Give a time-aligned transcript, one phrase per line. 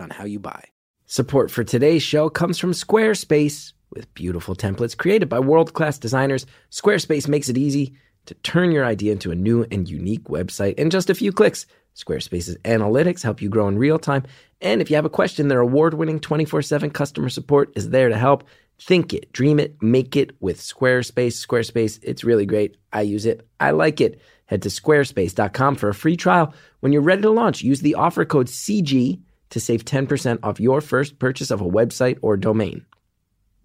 [0.00, 0.64] on how you buy.
[1.06, 3.72] Support for today's show comes from Squarespace.
[3.90, 7.94] With beautiful templates created by world class designers, Squarespace makes it easy
[8.26, 11.66] to turn your idea into a new and unique website in just a few clicks.
[11.94, 14.24] Squarespace's analytics help you grow in real time.
[14.60, 18.08] And if you have a question, their award winning 24 7 customer support is there
[18.08, 18.44] to help.
[18.80, 21.46] Think it, dream it, make it with Squarespace.
[21.46, 22.76] Squarespace, it's really great.
[22.92, 24.20] I use it, I like it.
[24.46, 26.52] Head to squarespace.com for a free trial.
[26.80, 30.80] When you're ready to launch, use the offer code CG to save 10% off your
[30.80, 32.84] first purchase of a website or domain.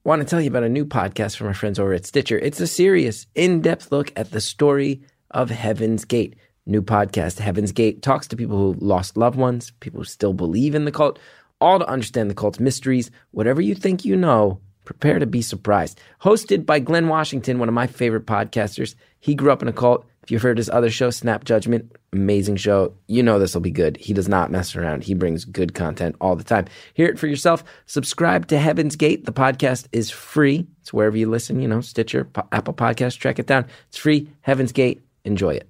[0.04, 2.40] Want to tell you about a new podcast from our friends over at Stitcher.
[2.40, 6.36] It's a serious, in depth look at the story of Heaven's Gate.
[6.66, 10.76] New podcast, Heaven's Gate, talks to people who lost loved ones, people who still believe
[10.76, 11.20] in the cult,
[11.60, 13.12] all to understand the cult's mysteries.
[13.32, 16.00] Whatever you think you know, prepare to be surprised.
[16.22, 18.96] Hosted by Glynn Washington, one of my favorite podcasters.
[19.20, 20.06] He grew up in a cult.
[20.30, 22.94] If you've heard his other show, Snap Judgment, amazing show.
[23.08, 23.98] You know this will be good.
[23.98, 25.04] He does not mess around.
[25.04, 26.68] He brings good content all the time.
[26.94, 27.64] Hear it for yourself.
[27.88, 29.26] Subscribe to Heaven's Gate.
[29.26, 30.68] The podcast is free.
[30.82, 33.66] It's wherever you listen, you know, Stitcher, P- Apple Podcast, track it down.
[33.88, 34.30] It's free.
[34.42, 35.02] Heaven's Gate.
[35.26, 35.68] Enjoy it.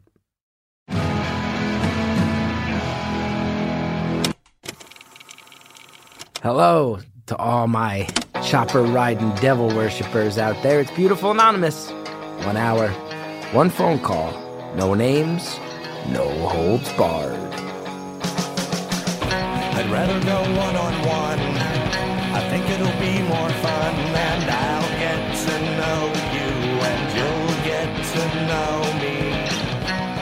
[6.44, 8.10] Hello to all my
[8.44, 10.82] chopper riding devil worshippers out there.
[10.82, 11.90] It's Beautiful Anonymous.
[12.44, 12.90] One hour,
[13.54, 15.58] one phone call, no names,
[16.10, 17.36] no holds barred.
[19.74, 21.40] I'd rather go one on one.
[22.32, 26.50] I think it'll be more fun, and I'll get to know you,
[26.86, 29.18] and you'll get to know me.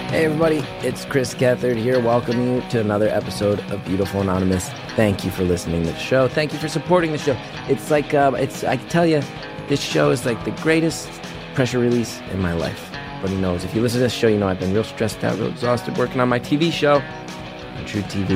[0.09, 4.69] Hey everybody, it's Chris Gethard here, welcoming you to another episode of Beautiful Anonymous.
[4.95, 6.27] Thank you for listening to the show.
[6.27, 7.37] Thank you for supporting the show.
[7.67, 9.21] It's like, uh, it's I can tell you,
[9.67, 11.09] this show is like the greatest
[11.53, 12.96] pressure release in my life.
[13.21, 15.23] But he knows if you listen to this show, you know I've been real stressed
[15.23, 18.31] out, real exhausted working on my TV show on truTV.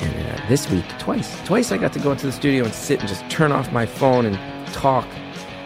[0.00, 3.00] And uh, this week, twice, twice I got to go into the studio and sit
[3.00, 4.38] and just turn off my phone and
[4.72, 5.06] talk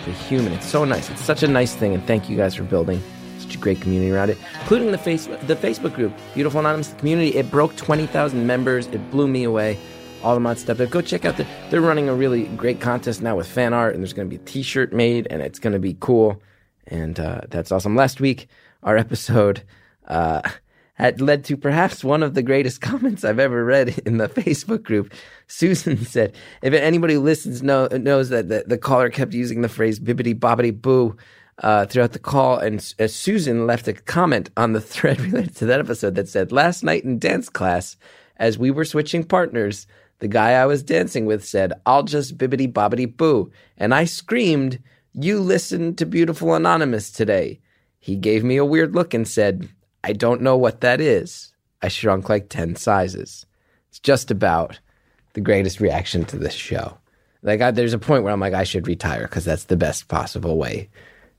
[0.05, 0.53] to human.
[0.53, 1.11] It's so nice.
[1.11, 3.01] It's such a nice thing, and thank you guys for building
[3.39, 7.37] such a great community around it, including the face the Facebook group, Beautiful Anonymous Community.
[7.37, 8.87] It broke twenty thousand members.
[8.89, 9.79] It blew me away.
[10.23, 10.79] All the mod stuff.
[10.91, 11.47] Go check out the.
[11.71, 14.43] They're running a really great contest now with fan art, and there's going to be
[14.43, 16.41] a T-shirt made, and it's going to be cool.
[16.87, 17.97] And uh, that's awesome.
[17.97, 18.49] Last week,
[18.83, 19.63] our episode.
[20.07, 20.43] Uh,
[20.95, 24.83] had led to perhaps one of the greatest comments I've ever read in the Facebook
[24.83, 25.13] group.
[25.47, 30.01] Susan said, if anybody listens know, knows that the, the caller kept using the phrase
[30.01, 31.17] bibbity bobbity boo
[31.59, 35.67] uh, throughout the call, and uh, Susan left a comment on the thread related to
[35.67, 37.97] that episode that said, last night in dance class,
[38.37, 39.87] as we were switching partners,
[40.19, 43.53] the guy I was dancing with said, I'll just bibbity bobbity boo.
[43.77, 44.81] And I screamed,
[45.15, 47.61] you listened to Beautiful Anonymous today.
[47.99, 49.69] He gave me a weird look and said,
[50.03, 51.53] I don't know what that is.
[51.83, 53.47] I shrunk like 10 sizes.
[53.89, 54.79] It's just about
[55.35, 56.99] the greatest reaction to this show.
[57.43, 60.09] Like, I, there's a point where I'm like, I should retire because that's the best
[60.09, 60.89] possible way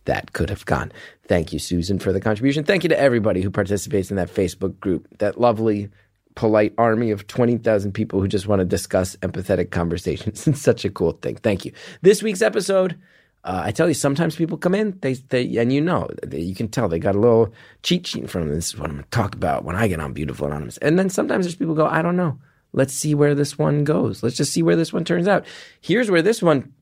[0.05, 0.91] that could have gone.
[1.27, 2.63] Thank you, Susan, for the contribution.
[2.63, 5.89] Thank you to everybody who participates in that Facebook group, that lovely,
[6.35, 10.47] polite army of 20,000 people who just want to discuss empathetic conversations.
[10.55, 11.35] It's such a cool thing.
[11.37, 11.71] Thank you.
[12.01, 12.97] This week's episode.
[13.45, 16.55] Uh, I tell you, sometimes people come in, they, they, and you know, they, you
[16.55, 18.57] can tell they got a little cheat sheet in front of them.
[18.57, 20.79] This is what I'm going to talk about when I get on Beautiful Anonymous.
[20.79, 22.39] And then sometimes there's people go, I don't know.
[22.73, 24.23] Let's see where this one goes.
[24.23, 25.45] Let's just see where this one turns out.
[25.79, 26.73] Here's where this one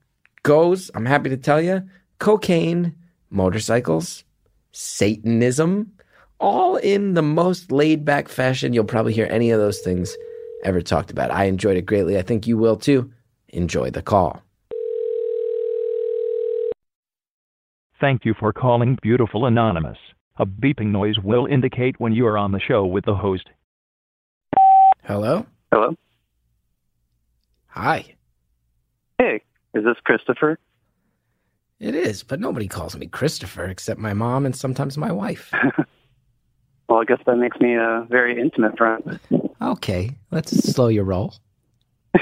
[0.44, 0.90] goes.
[0.96, 1.84] I'm happy to tell you
[2.18, 2.95] cocaine,
[3.30, 4.24] motorcycles,
[4.72, 5.91] Satanism,
[6.40, 10.16] all in the most laid back fashion you'll probably hear any of those things
[10.63, 11.30] ever talked about.
[11.30, 12.18] I enjoyed it greatly.
[12.18, 13.12] I think you will too.
[13.50, 14.42] Enjoy the call.
[18.03, 19.97] Thank you for calling Beautiful Anonymous.
[20.35, 23.47] A beeping noise will indicate when you are on the show with the host.
[25.03, 25.45] Hello?
[25.71, 25.95] Hello.
[27.67, 28.13] Hi.
[29.17, 29.41] Hey,
[29.73, 30.59] is this Christopher?
[31.79, 35.53] It is, but nobody calls me Christopher except my mom and sometimes my wife.
[36.89, 39.17] Well, I guess that makes me a very intimate friend.
[39.61, 41.33] Okay, let's slow your roll.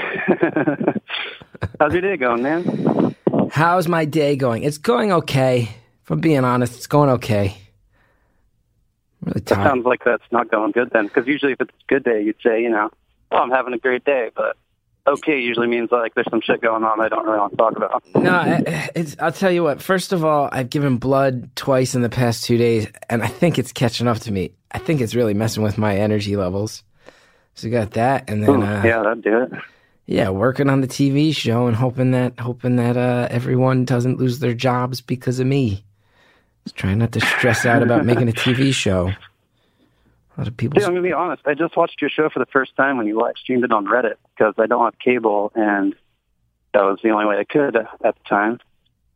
[1.80, 3.11] How's your day going, man?
[3.52, 4.62] How's my day going?
[4.62, 5.68] It's going okay.
[6.04, 7.54] If I'm being honest, it's going okay.
[9.20, 9.68] I'm really That tired.
[9.68, 12.36] sounds like that's not going good then, because usually if it's a good day, you'd
[12.42, 12.88] say, you know,
[13.30, 14.56] oh, I'm having a great day, but
[15.06, 17.76] okay usually means like there's some shit going on I don't really want to talk
[17.76, 18.02] about.
[18.14, 18.62] No,
[18.96, 19.82] it's, I'll tell you what.
[19.82, 23.58] First of all, I've given blood twice in the past two days, and I think
[23.58, 24.52] it's catching up to me.
[24.70, 26.84] I think it's really messing with my energy levels.
[27.54, 29.52] So you got that, and then Ooh, uh, yeah, that'd do it.
[30.06, 34.40] Yeah, working on the TV show and hoping that hoping that uh, everyone doesn't lose
[34.40, 35.84] their jobs because of me.
[36.64, 39.08] Just trying not to stress out about making a TV show.
[40.36, 40.74] A lot of people.
[40.74, 41.42] Dude, I'm gonna be honest.
[41.46, 43.86] I just watched your show for the first time when you live streamed it on
[43.86, 45.94] Reddit because I don't have cable, and
[46.72, 48.58] that was the only way I could at the time.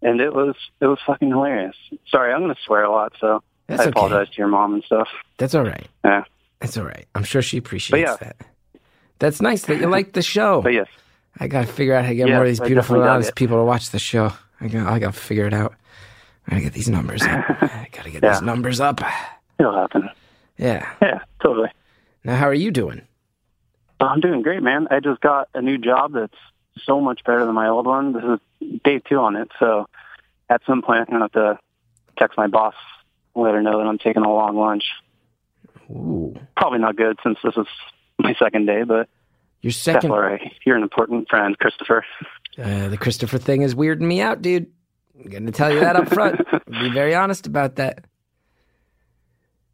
[0.02, 1.76] And it was it was fucking hilarious.
[2.08, 3.90] Sorry, I'm gonna swear a lot, so That's I okay.
[3.90, 5.08] apologize to your mom and stuff.
[5.38, 5.86] That's all right.
[6.04, 6.24] Yeah,
[6.60, 7.06] That's all right.
[7.14, 8.16] I'm sure she appreciates yeah.
[8.16, 8.36] that.
[9.18, 10.62] That's nice that you like the show.
[10.62, 10.88] but yes,
[11.38, 13.64] I gotta figure out how to get Yes, more of these beautiful, honest people to
[13.64, 14.32] watch the show.
[14.60, 15.74] I got, I gotta figure it out.
[16.46, 17.28] I gotta get these numbers up.
[17.62, 18.32] I gotta get Yeah.
[18.32, 19.00] these numbers up.
[19.58, 20.08] it'll happen.
[20.58, 20.90] Yeah.
[21.02, 21.70] Yeah, totally.
[22.24, 23.02] Now, how are you doing?
[24.00, 24.88] I'm doing great, man.
[24.90, 26.34] I just got a new job that's
[26.84, 28.12] so much better than my old one.
[28.12, 29.86] This is day two on it, so
[30.50, 31.58] at some point I'm gonna have to
[32.18, 32.74] text my boss,
[33.34, 34.84] let her know that I'm taking a long lunch.
[35.90, 37.66] Ooh, Probably not good since this is
[38.18, 39.08] my second day, but
[39.62, 40.10] your that's second.
[40.10, 40.52] all right.
[40.64, 42.04] You're an important friend, Christopher.
[42.58, 44.66] Uh, the Christopher thing is weirding me out, dude.
[45.22, 46.40] I'm gonna tell you that up front.
[46.70, 48.04] Be very honest about that.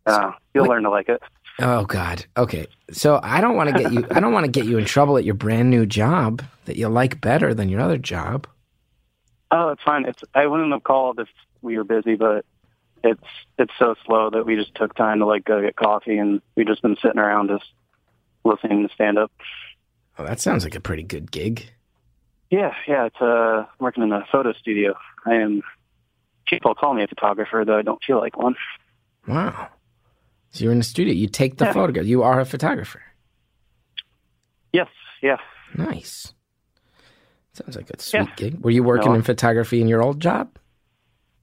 [0.07, 1.23] Uh, you'll What- learn to like it.
[1.61, 2.25] Oh God.
[2.37, 2.67] Okay.
[2.93, 4.07] So I don't want to get you.
[4.11, 6.89] I don't want to get you in trouble at your brand new job that you
[6.89, 8.47] like better than your other job.
[9.51, 10.07] Oh, it's fine.
[10.07, 11.29] It's I wouldn't have called if
[11.61, 12.47] we were busy, but
[13.05, 13.23] it's
[13.59, 16.65] it's so slow that we just took time to like go get coffee, and we
[16.65, 17.71] just been sitting around just
[18.45, 19.31] listening to stand up.
[20.19, 21.71] Oh, that sounds like a pretty good gig.
[22.51, 23.07] Yeah, yeah.
[23.07, 24.95] It's uh working in a photo studio.
[25.27, 25.63] I am.
[26.47, 28.57] People call me a photographer, though I don't feel like one.
[29.27, 29.69] Wow.
[30.51, 31.15] So you're in the studio.
[31.15, 31.73] You take the Yeah.
[31.73, 32.05] photograph.
[32.05, 33.01] You are a photographer.
[34.73, 34.89] Yes,
[35.23, 35.37] yeah.
[35.77, 36.35] Nice.
[37.55, 38.35] Sounds like a sweet Yeah.
[38.37, 38.61] gig.
[38.65, 39.17] Were you working No.
[39.17, 40.59] in photography in your old job?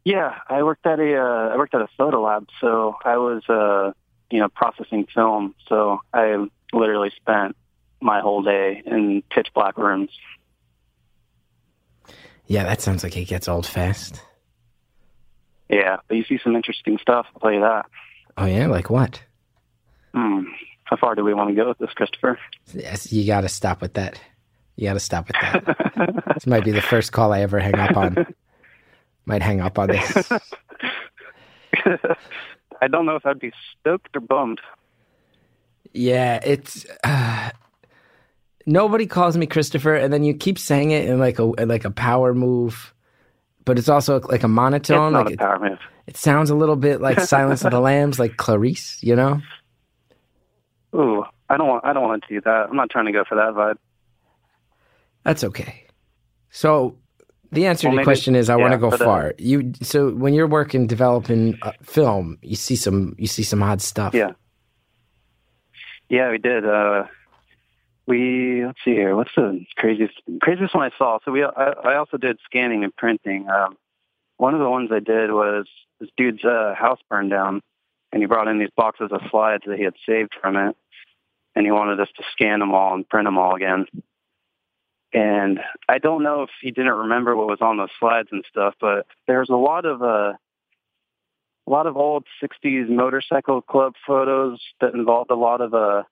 [0.06, 3.44] Yeah, I worked at a uh, I worked at a photo lab, so I was
[3.50, 3.94] uh,
[4.32, 5.56] you know processing film.
[5.68, 7.56] So I literally spent
[8.02, 10.12] my whole day in pitch black rooms.
[12.48, 14.22] Yeah, that sounds like it gets old fast.
[15.70, 17.28] Yeah, but you see some interesting stuff.
[17.36, 17.86] I'll tell you that.
[18.38, 19.22] Oh yeah, like what?
[20.14, 20.46] Hmm.
[20.86, 22.40] How far do we want to go with this, Christopher?
[22.74, 24.20] Yes, you got to stop with that.
[24.76, 26.34] You got to stop with that.
[26.34, 28.26] this might be the first call I ever hang up on.
[29.26, 30.32] Might hang up on this.
[32.82, 34.62] I don't know if I'd be stoked or bummed.
[35.94, 37.52] Yeah, it's uh,
[38.66, 41.92] nobody calls me Christopher, and then you keep saying it in like a like a
[41.92, 42.94] power move,
[43.66, 45.08] but it's also like a monotone.
[45.08, 45.80] it's not like a it, power move.
[46.08, 49.00] it sounds a little bit like Silence of the Lambs, like Clarice.
[49.02, 49.42] You know?
[50.96, 51.86] Ooh, I don't want.
[51.86, 52.68] I don't want to do that.
[52.70, 53.78] I'm not trying to go for that vibe.
[55.24, 55.86] That's okay.
[56.50, 56.98] So
[57.52, 59.34] the answer Well, to the question is I want to go uh, far.
[59.38, 63.82] You so when you're working developing uh, film, you see some you see some odd
[63.82, 64.14] stuff.
[64.14, 64.32] Yeah.
[66.10, 66.66] Yeah, we did.
[66.66, 67.04] Uh,
[68.08, 69.16] we let's see here.
[69.16, 71.20] What's the craziest craziest one I saw?
[71.24, 73.50] So we I, I also did scanning and printing.
[73.50, 73.78] Um,
[74.38, 75.68] one of the ones I did was
[76.00, 77.62] this dude's uh, house burned down,
[78.12, 80.76] and he brought in these boxes of slides that he had saved from it,
[81.56, 83.86] and he wanted us to scan them all and print them all again.
[85.14, 88.76] And I don't know if he didn't remember what was on those slides and stuff,
[88.80, 94.94] but there's a lot of uh, a lot of old '60s motorcycle club photos that
[94.94, 96.04] involved a lot of uh,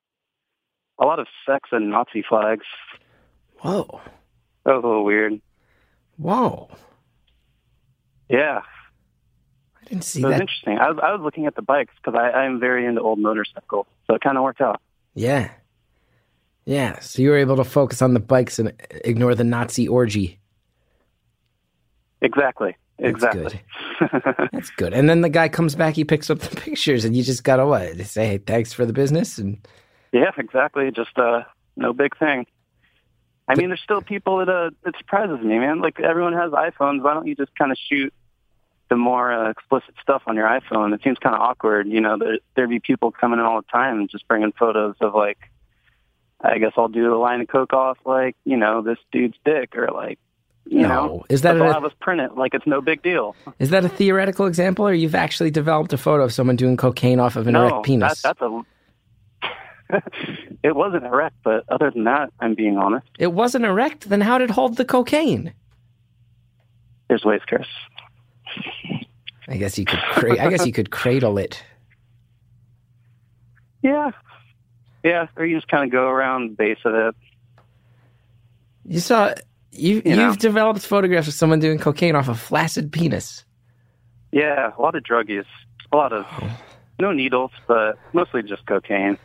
[0.99, 2.65] a lot of sex and Nazi flags.
[3.59, 4.01] Whoa,
[4.65, 5.41] That was a little weird.
[6.17, 6.69] whoa!
[8.29, 8.61] Yeah,
[9.81, 10.41] I didn't see it was that.
[10.41, 10.77] interesting.
[10.79, 13.85] I was, I was looking at the bikes because I I'm very into old motorcycles,
[14.07, 14.81] so it kind of worked out.
[15.13, 15.49] Yeah,
[16.67, 16.99] yeah.
[16.99, 20.39] So you were able to focus on the bikes and ignore the Nazi orgy.
[22.21, 22.75] Exactly.
[22.99, 23.43] Exactly.
[23.43, 23.53] That's
[24.01, 24.49] Exactly.
[24.51, 24.93] That's good.
[24.93, 27.65] And then the guy comes back, he picks up the pictures, and you just gotta
[27.65, 27.97] what?
[28.01, 29.59] Say, hey, thanks for the business, and
[30.11, 30.91] yeah, exactly.
[30.91, 31.43] Just uh,
[31.75, 32.45] no big thing.
[33.47, 35.79] I mean, there's still people that uh, it surprises me, man.
[35.79, 37.01] Like everyone has iPhones.
[37.01, 38.13] Why don't you just kind of shoot
[38.89, 40.93] the more uh, explicit stuff on your iPhone?
[40.93, 41.87] It seems kind of awkward.
[41.87, 45.13] You know, there, there'd be people coming in all the time just bringing photos of
[45.13, 45.37] like,
[46.41, 49.75] I guess I'll do a line of coke off like, you know, this dude's dick
[49.75, 50.19] or like,
[50.65, 50.87] you No.
[50.87, 53.35] know, Is that a- all I was print it like it's no big deal.
[53.59, 57.19] is that a theoretical example, or you've actually developed a photo of someone doing cocaine
[57.19, 58.21] off of an no, erect penis?
[58.21, 58.61] That, that's a.
[60.63, 63.07] it wasn't erect, but other than that, I'm being honest.
[63.17, 64.09] It wasn't erect.
[64.09, 65.53] Then how did it hold the cocaine?
[67.07, 67.65] There's ways, Chris.
[69.47, 69.99] I guess you could.
[70.11, 71.63] Cra- I guess you could cradle it.
[73.83, 74.11] Yeah.
[75.03, 77.15] Yeah, or you just kind of go around the base of it.
[78.85, 79.33] You saw
[79.71, 83.43] you, You you've developed photographs of someone doing cocaine off a flaccid penis.
[84.31, 85.45] Yeah, a lot of drug use,
[85.91, 86.25] a lot of
[86.99, 89.17] no needles, but mostly just cocaine.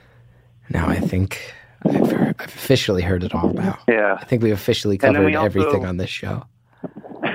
[0.71, 1.41] Now I think
[1.87, 3.79] I've, heard, I've officially heard it all now.
[3.89, 4.17] Yeah.
[4.21, 6.45] I think we've officially covered we also- everything on this show.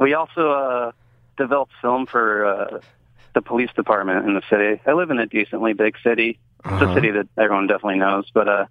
[0.00, 0.92] We also uh,
[1.36, 2.80] developed film for uh,
[3.34, 4.80] the police department in the city.
[4.86, 6.38] I live in a decently big city.
[6.64, 6.90] It's Uh-huh.
[6.90, 8.30] a city that everyone definitely knows.
[8.34, 8.66] But uh,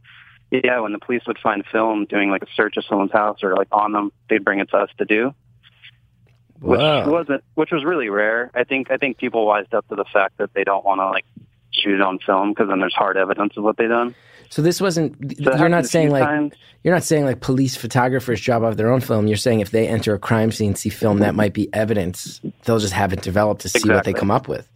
[0.51, 3.55] yeah, when the police would find film doing like a search of someone's house or
[3.55, 5.33] like on them, they'd bring it to us to do,
[6.59, 6.99] Wow.
[7.01, 8.49] which wasn't, which was really rare.
[8.55, 11.05] I think I think people wised up to the fact that they don't want to
[11.09, 11.25] like
[11.71, 14.15] shoot it on film because then there's hard evidence of what they done.
[14.49, 15.15] So this wasn't.
[15.43, 16.53] So you're not saying like times.
[16.83, 19.27] you're not saying like police photographers job off their own film.
[19.27, 22.79] You're saying if they enter a crime scene, see film that might be evidence, they'll
[22.79, 24.69] just have it developed to see what they come up with.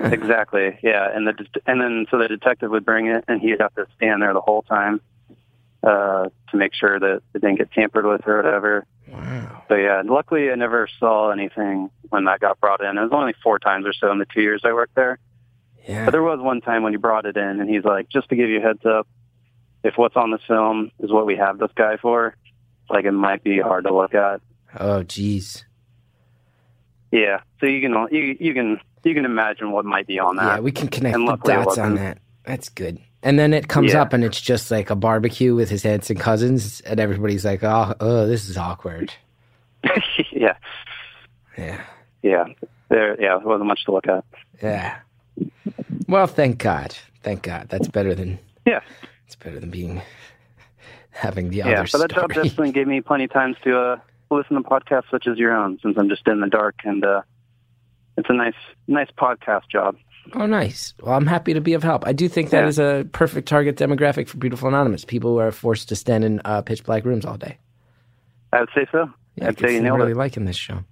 [0.00, 0.78] Exactly.
[0.82, 3.86] Yeah, and the and then so the detective would bring it, and he'd have to
[3.96, 5.00] stand there the whole time
[5.82, 8.86] uh, to make sure that it didn't get tampered with or whatever.
[9.08, 9.64] Wow.
[9.68, 12.96] So yeah, luckily I never saw anything when that got brought in.
[12.96, 15.18] It was only four times or so in the two years I worked there.
[15.88, 16.04] Yeah.
[16.04, 18.36] But there was one time when he brought it in, and he's like, just to
[18.36, 19.06] give you a heads up,
[19.84, 22.36] if what's on the film is what we have this guy for,
[22.88, 24.40] like it might be hard to look at.
[24.78, 25.64] Oh, jeez.
[27.10, 27.40] Yeah.
[27.60, 30.44] So you can you you can you can imagine what might be on that.
[30.56, 32.18] Yeah, we can connect And the dots on that.
[32.44, 32.98] That's good.
[33.24, 34.02] And then it comes Yeah.
[34.02, 37.62] up and it's just like a barbecue with his aunts and cousins, and everybody's like,
[37.62, 39.12] "Oh, oh, this is awkward."
[40.32, 40.56] yeah.
[41.58, 41.80] Yeah,
[42.22, 42.44] Yeah.
[42.88, 43.20] There.
[43.20, 43.36] Yeah.
[43.38, 44.24] It wasn't much to look at.
[44.62, 44.98] yeah.
[46.08, 47.68] Well, thank God, thank God.
[47.68, 48.80] That's better than Yeah.
[49.26, 50.02] it's better than being
[51.10, 51.80] having the Yeah.
[51.82, 52.48] other But that job story.
[52.48, 53.96] definitely gave me plenty of times to uh,
[54.30, 57.22] listen to podcasts such as your own, since I'm just in the dark, and uh,
[58.16, 58.54] it's a nice,
[58.88, 59.96] nice podcast job.
[60.34, 60.94] Oh, nice.
[61.02, 62.06] Well, I'm happy to be of help.
[62.06, 62.68] I do think that Yeah.
[62.68, 65.04] is a perfect target demographic for Beautiful Anonymous.
[65.04, 67.58] People who are forced to stand in uh, pitch black rooms all day.
[68.52, 69.10] I would say so.
[69.36, 70.16] Yeah, I'd say you nailed really it.
[70.16, 70.84] liking this show.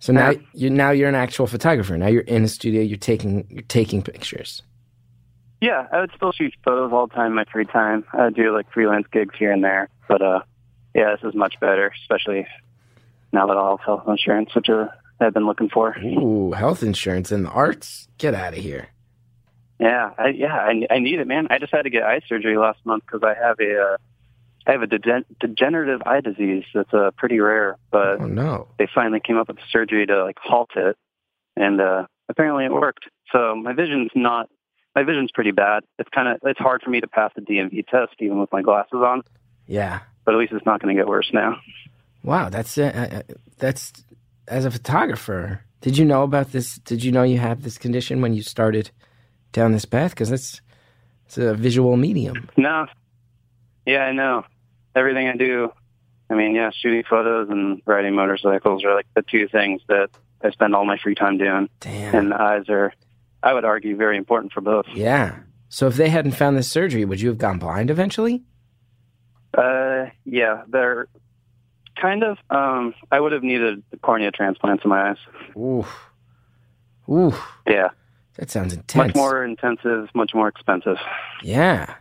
[0.00, 0.38] So now Yeah.
[0.54, 1.96] you now you're an actual photographer.
[1.98, 2.82] Now you're in a studio.
[2.82, 4.62] You're taking you're taking pictures.
[5.60, 8.04] Yeah, I would still shoot photos all the time in my free time.
[8.12, 10.40] I do like freelance gigs here and there, but uh,
[10.94, 12.46] yeah, this is much better, especially
[13.32, 14.86] now that I'll have health insurance, which uh,
[15.20, 15.96] I've been looking for.
[15.98, 18.06] Ooh, health insurance and the arts.
[18.18, 18.88] Get out of here.
[19.80, 21.48] Yeah, I, yeah, I, I need it, man.
[21.50, 23.96] I just had to get eye surgery last month because I have a, uh,
[24.68, 28.68] I have a degen- degenerative eye disease that's uh, pretty rare, but Oh no.
[28.78, 30.96] they finally came up with surgery to like halt it,
[31.56, 33.06] and uh, apparently it worked.
[33.32, 34.48] So my vision's not,
[34.94, 35.84] my vision's pretty bad.
[35.98, 38.60] It's kind of, it's hard for me to pass the DMV test even with my
[38.62, 39.22] glasses on,
[39.66, 40.00] Yeah.
[40.26, 41.58] but at least it's not going to get worse now.
[42.22, 42.50] Wow.
[42.50, 43.92] That's uh, uh, that's
[44.48, 45.62] as a photographer.
[45.80, 46.76] Did you know about this?
[46.80, 48.90] Did you know you had this condition when you started
[49.52, 50.10] down this path?
[50.10, 50.60] Because it's
[51.26, 52.48] it's a visual medium.
[52.56, 52.86] No,
[53.86, 54.44] yeah, I know.
[54.98, 55.72] Everything I do,
[56.28, 60.08] I mean, yeah, shooting photos and riding motorcycles are like the two things that
[60.42, 61.68] I spend all my free time doing.
[61.80, 62.14] Damn.
[62.14, 62.92] and the eyes are,
[63.42, 64.86] I would argue, very important for both.
[64.94, 65.36] yeah.
[65.70, 68.42] So if they hadn't found this surgery, would you have gone blind eventually?
[69.56, 71.08] Uh, yeah, they're
[72.00, 72.38] kind of.
[72.50, 75.16] Um, I would have needed cornea transplants in my eyes.
[75.56, 75.84] Ooh.
[77.10, 77.34] Ooh.
[77.66, 77.88] Yeah,
[78.36, 79.08] That sounds intense.
[79.08, 80.96] much more intensive, much more expensive.
[81.42, 81.94] Yeah.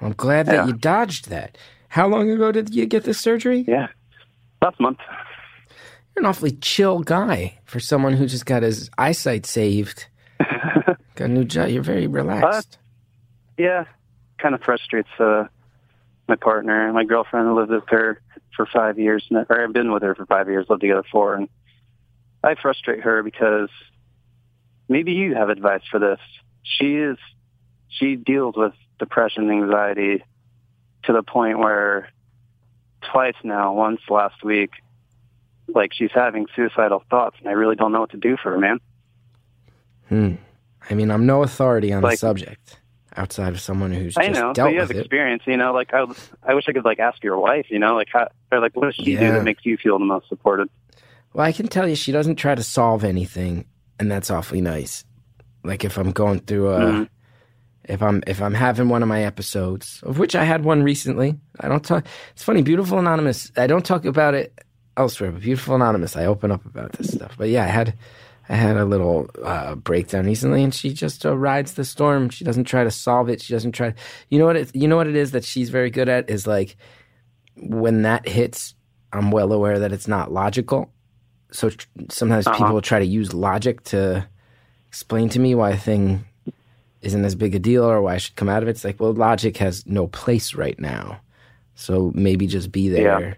[0.00, 0.66] I'm glad that Yeah.
[0.66, 1.58] you dodged that.
[1.88, 3.64] How long ago did you get this surgery?
[3.66, 3.88] Yeah,
[4.62, 4.98] last month.
[6.14, 10.06] You're an awfully chill guy for someone who just got his eyesight saved.
[10.38, 11.70] got a new job.
[11.70, 12.78] You're very relaxed.
[13.56, 13.84] Yeah,
[14.38, 15.44] kind of frustrates uh,
[16.28, 17.48] my partner, my girlfriend.
[17.48, 18.20] I lived with her
[18.54, 21.48] for five years, or I've been with her for five years, lived together four, and
[22.44, 23.70] I frustrate her because
[24.88, 26.20] maybe you have advice for this.
[26.62, 27.16] She is,
[27.88, 30.22] she deals with depression, anxiety,
[31.04, 32.08] to the point where
[33.10, 34.70] twice now, once last week,
[35.68, 38.58] like she's having suicidal thoughts, and I really don't know what to do for her,
[38.58, 38.80] man.
[40.08, 40.34] Hmm.
[40.90, 42.80] I mean, I'm no authority on the subject
[43.16, 45.00] outside of someone who's I just know, dealt but you have with it.
[45.00, 45.42] experience.
[45.46, 46.04] You know, like I,
[46.42, 47.66] I wish I could like ask your wife.
[47.68, 50.04] You know, like how, or like what does she do that makes you feel the
[50.04, 50.68] most supported?
[51.34, 53.66] Well, I can tell you she doesn't try to solve anything,
[54.00, 55.04] and that's awfully nice.
[55.62, 57.08] Like if I'm going through a Mhm.
[57.88, 61.36] If I'm if I'm having one of my episodes, of which I had one recently.
[61.60, 64.52] I don't talk it's funny, Beautiful Anonymous, I don't talk about it
[64.96, 67.34] elsewhere, but Beautiful Anonymous, I open up about this stuff.
[67.38, 67.94] But yeah, I had
[68.50, 72.30] I had a little uh, breakdown recently, and she just uh, rides the storm.
[72.30, 73.42] She doesn't try to solve it.
[73.42, 73.94] She doesn't try.
[74.30, 74.56] You know what?
[74.56, 76.76] It, you know what it is that she's very good at is like
[77.56, 78.74] when that hits.
[79.12, 80.90] I'm well aware that it's not logical.
[81.50, 82.58] So tr- sometimes Uh-huh.
[82.58, 84.26] people try to use logic to
[84.88, 86.24] explain to me why a thing
[87.02, 88.72] isn't as big a deal or why I should come out of it.
[88.72, 91.20] It's like, well, logic has no place right now.
[91.74, 93.34] So maybe just be there Yeah.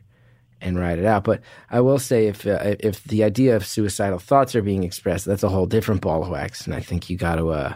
[0.63, 1.25] and ride it out.
[1.25, 5.27] But I will say, if uh, if the idea of suicidal thoughts are being expressed,
[5.27, 6.65] that's a whole different ball of wax.
[6.67, 7.75] And I think you got to, uh,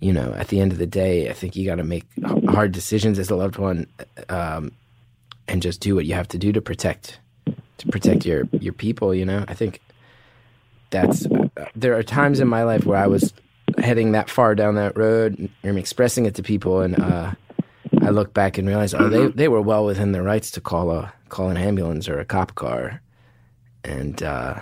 [0.00, 2.04] you know, at the end of the day, I think you got to make
[2.48, 3.86] hard decisions as a loved one,
[4.28, 4.72] um,
[5.46, 7.20] and just do what you have to do to protect
[7.78, 9.14] to protect your your people.
[9.14, 9.80] You know, I think
[10.90, 13.32] that's uh, there are times in my life where I was
[13.78, 17.32] heading that far down that road and expressing it to people and uh,
[18.02, 20.90] I look back and realize oh they they were well within their rights to call
[20.90, 23.00] a call an ambulance or a cop car
[23.84, 24.60] and uh,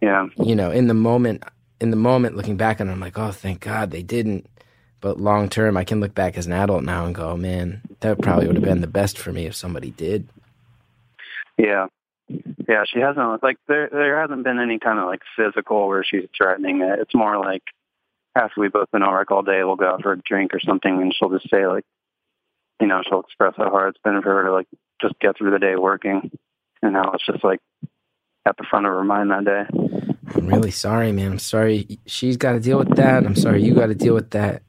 [0.00, 0.28] Yeah.
[0.36, 1.42] you know in the moment
[1.80, 4.46] in the moment looking back and I'm like oh thank god they didn't
[5.00, 7.80] but long term I can look back as an adult now and go oh, man
[8.00, 10.28] that probably would have been the best for me if somebody did
[11.58, 11.86] Yeah.
[12.68, 16.28] Yeah, she hasn't like there there hasn't been any kind of like physical where she's
[16.36, 16.98] threatening it.
[16.98, 17.62] It's more like
[18.34, 20.60] after we've both been at work all day, we'll go out for a drink or
[20.60, 21.84] something and she'll just say like
[22.80, 24.66] you know, she'll express how hard it's been for her to like
[25.00, 26.30] just get through the day working
[26.82, 27.60] and how it's just like
[28.46, 29.64] at the front of her mind that day.
[30.34, 33.74] I'm really sorry man I'm sorry she's got to deal with that I'm sorry you
[33.74, 34.62] got to deal with that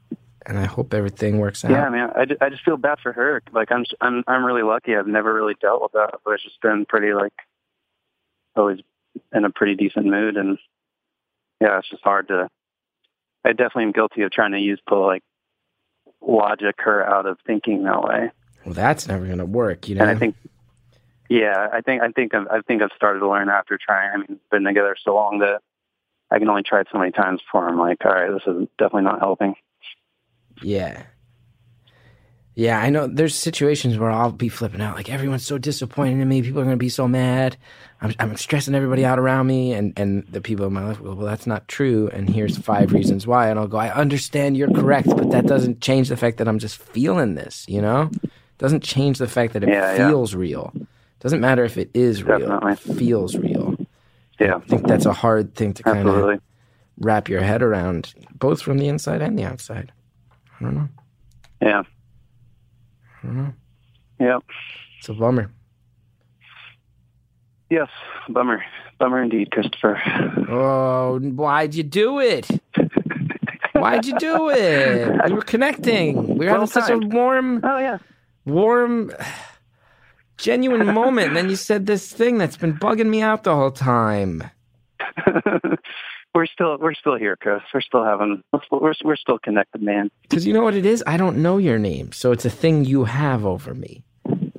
[0.46, 2.10] and I hope everything works out Yeah, man.
[2.16, 3.42] I I just feel bad for her.
[3.52, 4.96] Like I'm I'm I'm really lucky.
[4.96, 7.34] I've never really dealt with that, but it's just been pretty like
[8.56, 8.80] always
[9.34, 10.58] in a pretty decent mood, and
[11.62, 12.50] yeah, it's just hard to.
[13.46, 15.24] I definitely am guilty of trying to use to like
[16.22, 18.32] logic her out of thinking that way,
[18.66, 20.36] well that's never gonna work you know and I think.
[21.30, 24.12] Yeah, I think I think I've, I think I've started to learn after trying.
[24.14, 25.62] I mean, been together so long that
[26.30, 28.68] I can only try it so many times before I'm like, all right, this is
[28.78, 29.56] definitely not helping.
[30.62, 31.04] Yeah.
[32.56, 34.96] Yeah, I know there's situations where I'll be flipping out.
[34.96, 36.42] Like everyone's so disappointed in me.
[36.44, 37.58] People are going to be so mad.
[38.00, 39.74] I'm, I'm stressing everybody out around me.
[39.74, 42.10] And, and the people in my life go, well, that's not true.
[42.14, 43.50] And here's five reasons why.
[43.50, 46.60] And I'll go, I understand you're correct, but that doesn't change the fact that I'm
[46.60, 48.12] just feeling this, you know?
[48.60, 50.08] Doesn't change the fact that it Yeah, yeah.
[50.10, 50.72] feels real.
[51.22, 52.38] Doesn't matter if it is real.
[52.40, 52.74] Definitely.
[52.74, 53.78] It feels real.
[54.40, 56.40] Yeah, I think that's a hard thing to kind of
[57.00, 59.92] wrap your head around, both from the inside and the outside.
[60.60, 60.90] I don't know.
[61.62, 61.84] Yeah.
[63.24, 63.54] I don't know.
[64.20, 64.40] Yeah.
[65.00, 65.52] It's a bummer.
[67.70, 67.90] Yes,
[68.30, 68.64] bummer,
[69.00, 70.00] bummer indeed, Christopher.
[70.50, 72.48] Oh, why'd you do it?
[73.74, 75.10] Why'd you do it?
[75.28, 76.38] We were connecting.
[76.38, 77.98] We were having Well such a warm, Oh yeah,
[78.46, 79.12] warm,
[80.38, 81.30] genuine moment.
[81.30, 84.44] And then you said this thing that's been bugging me out the whole time.
[86.34, 87.62] we're still we're still here, Chris.
[87.74, 90.10] We're still having we're we're still connected, man.
[90.24, 91.04] Because you know what it is?
[91.08, 92.12] I don't know your name.
[92.12, 94.04] So it's a thing you have over me.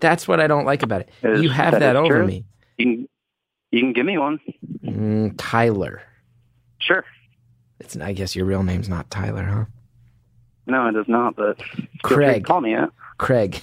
[0.00, 1.08] That's what I don't like about it.
[1.22, 2.26] It you have that that, over true.
[2.26, 2.44] me.
[2.78, 3.08] You can
[3.72, 4.38] you can give me one,
[4.84, 6.02] Mm, Tyler.
[6.78, 7.04] sure.
[7.80, 9.64] It's, I guess your real name's not Tyler, huh?
[10.66, 11.34] No, it is not.
[11.36, 12.44] But feel free to Craig.
[12.44, 12.88] call me it.
[13.18, 13.60] Craig.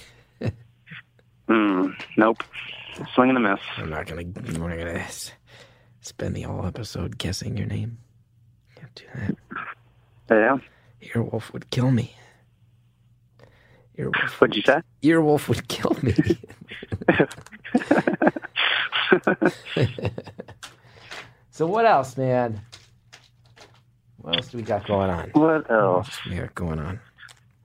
[1.48, 1.88] Hmm.
[2.16, 2.42] Nope.
[3.14, 3.60] Swing and a miss.
[3.76, 4.22] I'm not gonna.
[4.24, 5.06] We're not gonna
[6.00, 7.98] spend the whole episode guessing your name.
[8.94, 9.36] Do that.
[10.30, 10.58] Yeah.
[11.14, 12.14] Earwolf would kill me.
[13.98, 14.30] Earwolf.
[14.40, 14.80] What'd you say?
[15.02, 16.14] Earwolf would kill me.
[21.50, 22.60] so what else, man?
[24.18, 25.30] What else do we got going on?
[25.30, 25.70] What else?
[25.70, 27.00] What else we got going on?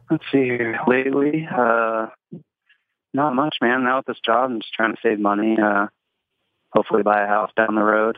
[0.10, 0.80] Let's see here.
[0.88, 2.08] Lately, uh,
[3.13, 3.84] not much, man.
[3.84, 5.58] Now with this job, I'm just trying to save money.
[5.62, 5.88] Uh,
[6.74, 8.18] hopefully buy a house down the road.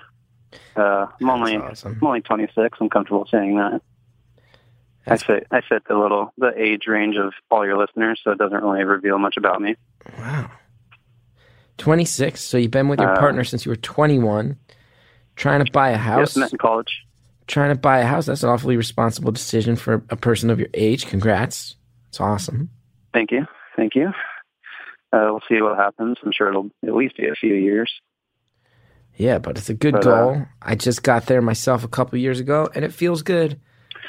[0.75, 1.97] Uh, I'm only awesome.
[2.01, 2.77] I'm only 26.
[2.81, 3.81] I'm comfortable saying that.
[5.07, 8.38] I fit I fit the little the age range of all your listeners, so it
[8.38, 9.75] doesn't really reveal much about me.
[10.17, 10.51] Wow.
[11.77, 12.41] 26.
[12.41, 14.57] So you've been with your Uh, partner since you were 21.
[15.35, 16.35] Trying to buy a house.
[16.35, 17.05] Yes, met in college.
[17.47, 20.67] trying to buy a house that's an awfully responsible decision for a person of your
[20.75, 21.75] age congrats
[22.09, 22.69] it's awesome
[23.12, 24.09] Thank you, thank you.
[25.12, 26.17] Uh, we'll see what happens.
[26.23, 27.91] I'm sure it'll at least be a few years.
[29.19, 32.17] Yeah but it's a good But, uh, goal i just got there myself a couple
[32.17, 33.60] years ago and it feels good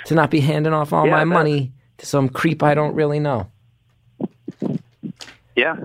[0.06, 3.20] to not be handing off all Yeah, my money to some creep i don't really
[3.20, 3.50] know
[5.56, 5.76] Yeah,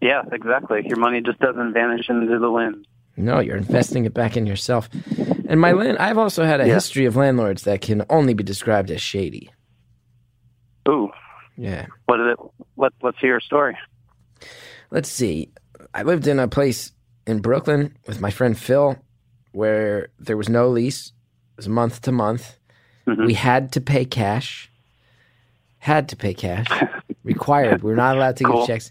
[0.00, 0.82] yeah, exactly.
[0.86, 2.86] Your money just doesn't vanish into the wind.
[3.16, 4.88] no you're investing it back in yourself
[5.48, 6.74] and my land i've also had a Yeah.
[6.74, 9.50] history of landlords that can only be described as shady
[10.88, 11.10] Ooh,
[11.56, 12.38] yeah what is it?
[12.76, 13.76] Let Let's hear a story.
[14.90, 15.52] let's see.
[15.94, 16.92] I lived in a place
[17.28, 18.96] in Brooklyn with my friend Phil
[19.52, 21.08] where there was no lease.
[21.52, 22.56] It was month to month.
[23.06, 23.26] Mhm.
[23.26, 24.70] We had to pay cash.
[25.78, 26.66] Had to pay cash.
[27.24, 27.82] Required.
[27.82, 28.58] We were not allowed to Cool.
[28.58, 28.90] give checks.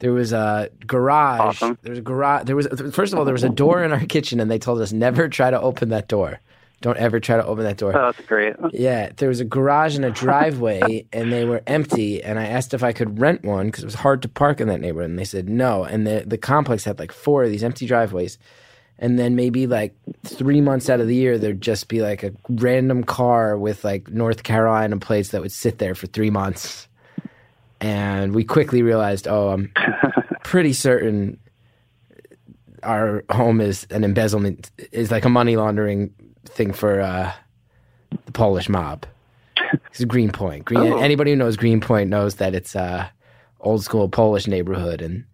[0.00, 1.40] There was a garage.
[1.40, 1.78] Awesome.
[1.82, 2.44] There was a garage.
[2.44, 4.80] There was first of all there was a door in our kitchen, and they told
[4.80, 6.40] us never try to open that door.
[6.86, 7.98] Don't ever try to open that door.
[7.98, 8.54] Oh, that's great.
[8.70, 12.22] Yeah, there was a garage and a driveway, and they were empty.
[12.22, 14.68] And I asked if I could rent one because it was hard to park in
[14.68, 15.82] that neighborhood, and they said no.
[15.82, 18.38] And the the complex had like four of these empty driveways,
[19.00, 22.32] and then maybe like three months out of the year, there'd just be like a
[22.48, 26.86] random car with like North Carolina plates that would sit there for three months.
[27.80, 29.72] And we quickly realized, oh, I'm
[30.44, 31.40] pretty certain
[32.84, 36.14] our home is an embezzlement, is like a money laundering
[36.48, 37.32] thing for uh,
[38.26, 39.06] the Polish mob.
[39.90, 40.64] It's Greenpoint.
[40.64, 40.98] Green, Oh.
[40.98, 43.10] Anybody who knows Greenpoint knows that it's a
[43.60, 45.24] old school Polish neighborhood, and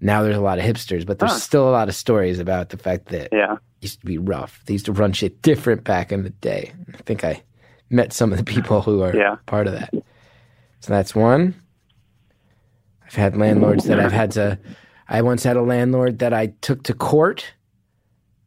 [0.00, 1.38] now there's a lot of hipsters, but there's Huh.
[1.38, 3.54] still a lot of stories about the fact that Yeah.
[3.54, 4.62] it used to be rough.
[4.66, 6.72] They used to run shit different back in the day.
[6.92, 7.42] I think I
[7.90, 9.36] met some of the people who are Yeah.
[9.46, 9.92] part of that.
[10.80, 11.54] So that's one.
[13.06, 14.58] I've had landlords that I've had to.
[15.08, 17.52] I once had a landlord that I took to court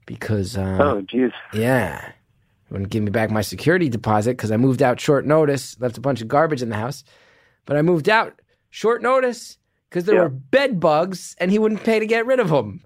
[0.08, 1.32] because, uh, Oh, geez.
[1.54, 2.12] yeah,
[2.72, 6.02] wouldn't give me back my security deposit because I moved out short notice, left a
[6.02, 7.04] bunch of garbage in the house.
[7.66, 8.42] But I moved out
[8.72, 10.22] short notice because there Yeah.
[10.24, 12.82] were bed bugs and he wouldn't pay to get rid of them.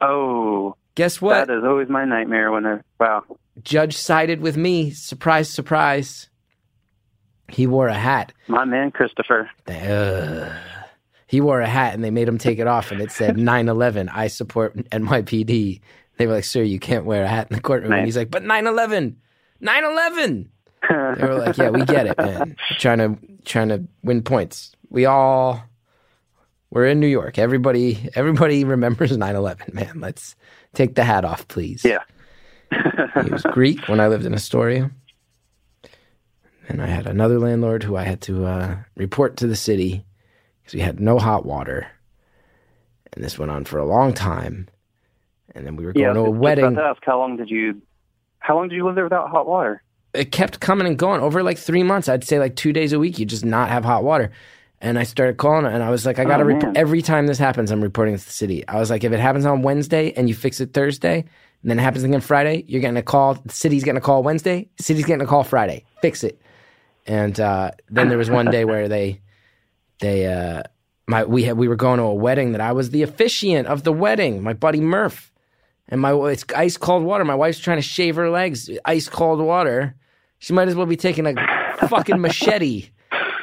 [0.00, 1.46] Oh, Guess what?
[1.46, 2.80] that is always my nightmare when I.
[3.00, 3.22] Wow.
[3.62, 4.90] Judge sided with me.
[4.90, 6.28] Surprise, surprise.
[7.48, 8.32] He wore a hat.
[8.48, 9.50] My man, Christopher.
[9.68, 10.52] Ugh.
[11.26, 14.10] he wore a hat and they made him take it off and it said 9-11
[14.12, 15.80] i support nypd
[16.22, 17.92] they were like sir you can't wear a hat in the courtroom.
[17.92, 19.16] And he's like but 9-11
[19.60, 20.46] 9-11
[20.88, 22.56] they were like yeah we get it man.
[22.78, 24.72] Trying to trying to win points.
[24.88, 25.62] We all
[26.70, 27.38] we're in new york.
[27.38, 30.00] Everybody everybody remembers 9-11 man.
[30.00, 30.36] Let's
[30.74, 31.84] take the hat off please.
[31.84, 32.04] Yeah.
[33.24, 34.90] he was Greek when I lived in Astoria.
[36.68, 40.04] And I had another landlord who I had to uh, report to the city
[40.62, 41.88] because we had no hot water.
[43.12, 44.68] And this went on for a long time.
[45.54, 46.12] And then we were going yeah.
[46.12, 46.74] to a wedding.
[46.74, 47.80] To ask, how long did you?
[48.38, 49.82] How long did you live there without hot water?
[50.14, 52.08] It kept coming and going over like three months.
[52.08, 54.32] I'd say like two days a week, you just not have hot water.
[54.80, 57.28] And I started calling and I was like, I got to Oh, rep- every time
[57.28, 58.66] this happens, I'm reporting to the city.
[58.66, 61.78] I was like, if it happens on Wednesday and you fix it Thursday, and then
[61.78, 63.34] it happens again Friday, you're getting a call.
[63.34, 64.68] The city's getting a call Wednesday.
[64.78, 65.84] The city's getting a call Friday.
[66.00, 66.42] Fix it.
[67.06, 69.20] And uh, then there was one day where they,
[70.00, 70.64] they, uh,
[71.06, 73.82] my we had we were going to a wedding that I was the officiant of
[73.82, 74.42] the wedding.
[74.42, 75.31] My buddy Murph,
[75.88, 77.24] and my it's ice cold water.
[77.24, 78.70] My wife's trying to shave her legs.
[78.84, 79.94] Ice cold water.
[80.38, 82.90] She might as well be taking a fucking machete.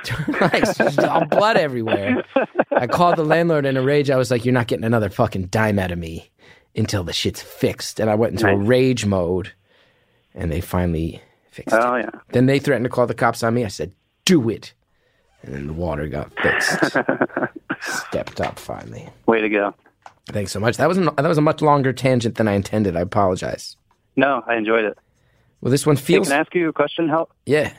[0.41, 2.23] like all blood everywhere.
[2.71, 4.09] I called the landlord in a rage.
[4.09, 6.29] I was like, "You're not getting another fucking dime out of me
[6.75, 9.53] until the shit's fixed." And I went into a rage mode,
[10.33, 11.21] and they finally
[11.51, 11.81] fixed it.
[11.81, 12.09] Oh yeah.
[12.31, 13.65] Then they threatened to call the cops on me.
[13.65, 13.93] I said,
[14.25, 14.73] "Do it,"
[15.43, 16.97] and then the water got fixed.
[17.81, 19.09] Stepped up finally.
[19.25, 19.73] Way to go.
[20.31, 20.77] Thanks so much.
[20.77, 22.95] That was an, that was a much longer tangent than I intended.
[22.95, 23.75] I apologize.
[24.15, 24.97] No, I enjoyed it.
[25.61, 27.09] Well, this one Hey, feels can I ask you a question?
[27.09, 27.73] How yeah,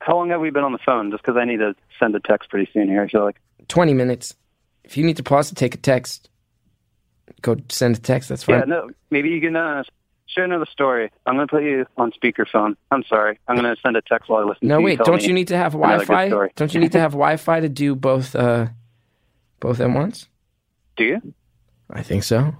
[0.00, 1.10] how long have we been on the phone?
[1.10, 3.02] Just because I need to send a text pretty soon here.
[3.02, 3.40] I feel like.
[3.68, 4.34] twenty minutes.
[4.84, 6.30] If you need to pause to take a text,
[7.42, 8.28] go send a text.
[8.28, 8.60] That's fine.
[8.60, 8.64] Yeah.
[8.66, 8.90] No.
[9.10, 9.82] Maybe you can uh,
[10.26, 11.10] share another story.
[11.26, 12.76] I'm going to put you on speakerphone.
[12.92, 13.40] I'm sorry.
[13.48, 14.68] I'm going to send a text while I listen.
[14.68, 14.98] no, to wait.
[15.00, 16.28] You Don't you need to have Wi-Fi?
[16.54, 18.36] Don't you need to have Wi-Fi to do both?
[18.36, 18.68] Uh,
[19.58, 20.28] both at once?
[20.96, 21.34] Do you?
[21.90, 22.54] I think so.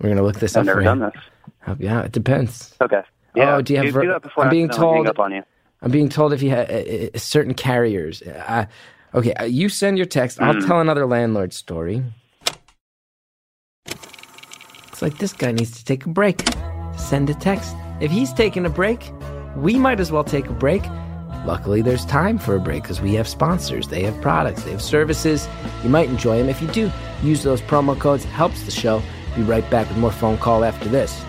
[0.00, 0.66] We're gonna look this I've up.
[0.66, 1.10] never for done you.
[1.14, 1.22] this.
[1.66, 2.74] Oh, Yeah, it depends.
[2.80, 3.02] Okay.
[3.34, 3.56] Yeah.
[3.56, 5.42] Oh, do you have ver- do that before I'm being told- up on you?
[5.82, 8.22] I'm being told if you have uh, uh, certain carriers.
[8.22, 8.66] Uh,
[9.14, 10.40] okay, uh, you send your text.
[10.40, 10.66] I'll Mm.
[10.66, 12.02] tell another landlord story.
[13.86, 16.42] Looks like this guy needs to take a break.
[16.96, 17.74] Send a text.
[18.00, 19.10] If he's taking a break,
[19.56, 20.82] we might as well take a break.
[21.44, 23.88] Luckily, there's time for a break because we have sponsors.
[23.88, 25.46] They have products, they have services.
[25.82, 26.48] You might enjoy them.
[26.48, 26.90] If you do,
[27.22, 28.24] use those promo codes.
[28.24, 29.02] it Helps the show.
[29.36, 31.22] Be right back with more phone call after this.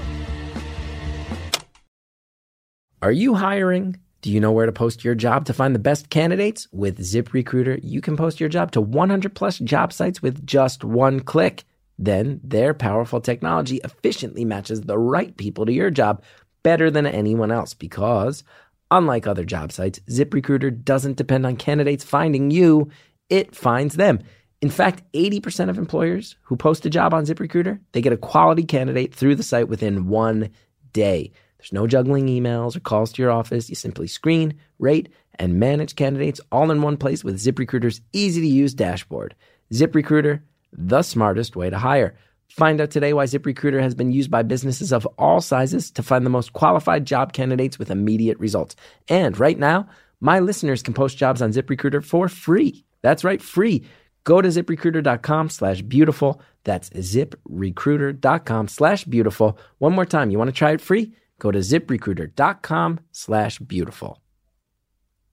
[3.02, 3.98] Are you hiring?
[4.22, 6.68] Do you know where to post your job to find the best candidates?
[6.72, 11.20] With ZipRecruiter, you can post your job to 100 plus job sites with just one
[11.20, 11.66] click.
[12.00, 16.24] Then their powerful technology efficiently matches the right people to your job
[16.64, 18.44] better than anyone else because,
[18.92, 22.90] unlike other job sites, ZipRecruiter doesn't depend on candidates finding you,
[23.30, 24.20] it finds them.
[24.62, 28.64] In fact, 80% of employers who post a job on ZipRecruiter, they get a quality
[28.64, 30.50] candidate through the site within one
[30.94, 31.32] day.
[31.58, 33.70] There's no juggling emails or calls to your office.
[33.70, 38.48] You simply screen, rate, and manage candidates all in one place with ZipRecruiter's easy to
[38.48, 39.36] use dashboard.
[39.74, 42.16] ZipRecruiter, the smartest way to hire.
[42.50, 46.26] Find out today why ZipRecruiter has been used by businesses of all sizes to find
[46.26, 48.76] the most qualified job candidates with immediate results.
[49.10, 49.88] And right now,
[50.22, 52.86] my listeners can post jobs on ZipRecruiter for free.
[53.02, 53.86] That's right, free.
[54.24, 56.42] Go to ziprecruiter.com slash beautiful.
[56.64, 59.60] That's ziprecruiter.com slash beautiful.
[59.78, 61.14] One more time, you want to try it free?
[61.40, 64.22] Go to ziprecruiter.com slash beautiful.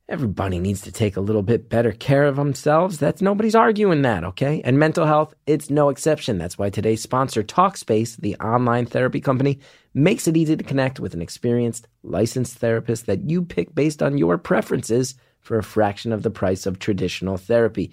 [0.08, 2.98] Everybody needs to take a little bit better care of themselves.
[2.98, 4.60] That's nobody's arguing that, okay?
[4.64, 6.38] And mental health, it's no exception.
[6.38, 9.60] That's why today's sponsor, Talkspace, the online therapy company,
[9.94, 14.18] makes it easy to connect with an experienced, licensed therapist that you pick based on
[14.18, 17.92] your preferences for a fraction of the price of traditional therapy.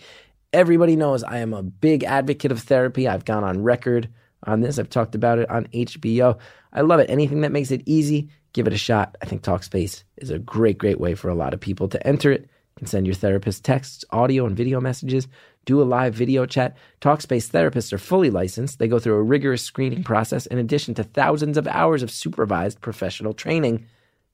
[0.52, 3.08] Everybody knows I am a big advocate of therapy.
[3.08, 4.10] I've gone on record
[4.44, 4.80] on this.
[4.80, 6.40] I've talked about it on HBO.
[6.74, 7.10] I love it.
[7.10, 9.16] Anything that makes it easy, give it a shot.
[9.22, 12.32] I think Talkspace is a great, great way for a lot of people to enter
[12.32, 12.42] it.
[12.42, 15.28] You can send your therapist texts, audio, and video messages,
[15.66, 16.76] do a live video chat.
[17.02, 18.80] Talkspace therapists are fully licensed.
[18.80, 22.82] They go through a rigorous screening process in addition to thousands of hours of supervised
[22.82, 23.86] professional training.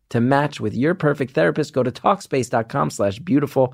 [0.10, 3.74] To match with your perfect therapist, go to Talkspace.com slash beautiful.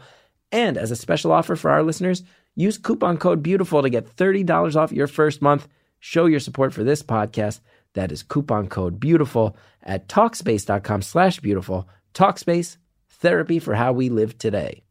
[0.51, 2.23] And as a special offer for our listeners,
[2.55, 5.67] use coupon code BEAUTIFUL to get $30 off your first month.
[5.99, 7.59] Show your support for this podcast.
[7.93, 11.87] That is coupon code BEAUTIFUL at Talkspace.com slash beautiful.
[12.13, 12.77] Talkspace,
[13.09, 14.83] therapy for how we live today.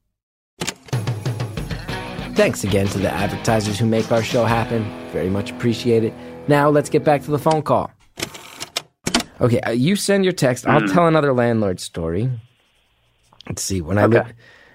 [2.35, 4.83] Thanks again to the advertisers who make our show happen.
[5.13, 6.15] Very much appreciate it.
[6.49, 7.91] Now let's get back to the phone call.
[9.41, 10.67] Okay, uh, you send your text.
[10.67, 12.31] I'll tell another landlord story.
[13.49, 13.81] Let's see.
[13.81, 14.19] When I Okay.
[14.19, 14.35] lived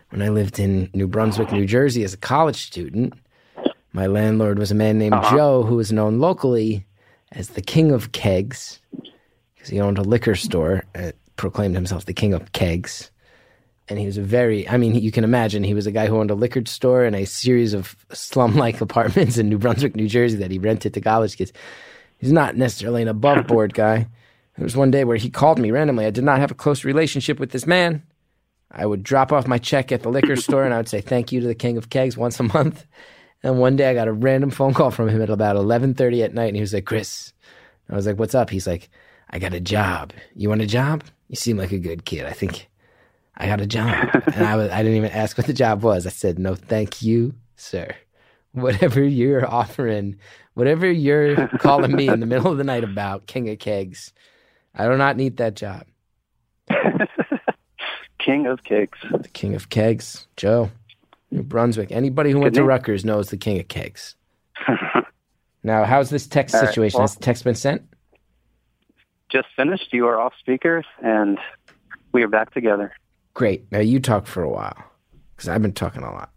[0.09, 3.13] when I lived in New Brunswick, New Jersey, as a college student,
[3.91, 6.85] my landlord was a man named Joe, who was known locally
[7.35, 8.79] as the King of Kegs,
[9.53, 13.11] because he owned a liquor store and proclaimed himself the King of Kegs.
[13.87, 16.17] And he was a very, I mean, you can imagine he was a guy who
[16.17, 20.07] owned a liquor store and a series of slum like apartments in New Brunswick, New
[20.07, 21.53] Jersey that he rented to college kids.
[22.17, 24.07] He's not necessarily an above board guy.
[24.57, 26.05] There was one day where he called me randomly.
[26.05, 28.01] I did not have a close relationship with this man.
[28.71, 31.31] I would drop off my check at the liquor store and I would say thank
[31.31, 32.85] you to the King of Kegs once a month.
[33.45, 36.33] And one day I got a random phone call from him at about 11:30 at
[36.33, 37.31] night and he was like, "Chris."
[37.87, 38.89] I was like, "What's up?" He's like,
[39.29, 40.13] "I got a job.
[40.35, 41.03] You want a job?
[41.27, 42.25] You seem like a good kid.
[42.25, 42.67] I think
[43.37, 46.07] I got a job." and I was I didn't even ask what the job was.
[46.07, 47.95] I said, "No, thank you, sir.
[48.53, 50.17] Whatever you're offering,
[50.55, 54.11] whatever you're calling me in the middle of the night about, King of Kegs,
[54.73, 55.85] I do not need that job."
[58.17, 58.97] King of Kegs.
[59.11, 60.71] The King of Kegs, Joe,
[61.35, 61.91] New Brunswick.
[61.91, 62.63] Anybody who went to.
[62.63, 64.15] Rutgers knows the King of Kegs.
[65.63, 66.97] now, how's this text All right, situation?
[66.99, 67.83] well- Has the text been sent?
[69.31, 69.91] Just finished.
[69.91, 71.37] You are off speakers, and
[72.13, 72.93] we are back together.
[73.33, 73.69] Great.
[73.71, 74.77] Now you talk for a while
[75.35, 76.29] because I've been talking a lot.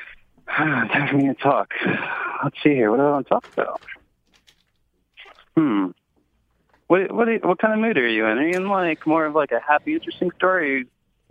[0.56, 1.70] Time for me to talk.
[2.42, 2.90] Let's see here.
[2.90, 3.80] What do I want to talk about?
[5.56, 5.86] Hmm.
[6.88, 8.38] What what what kind of mood are you in?
[8.38, 10.72] Are you in like more of like a happy, interesting story?
[10.72, 10.86] Or you,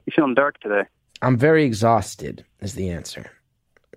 [0.06, 0.88] you feeling dark today?
[1.22, 2.46] I'm very exhausted.
[2.62, 3.32] Is the answer.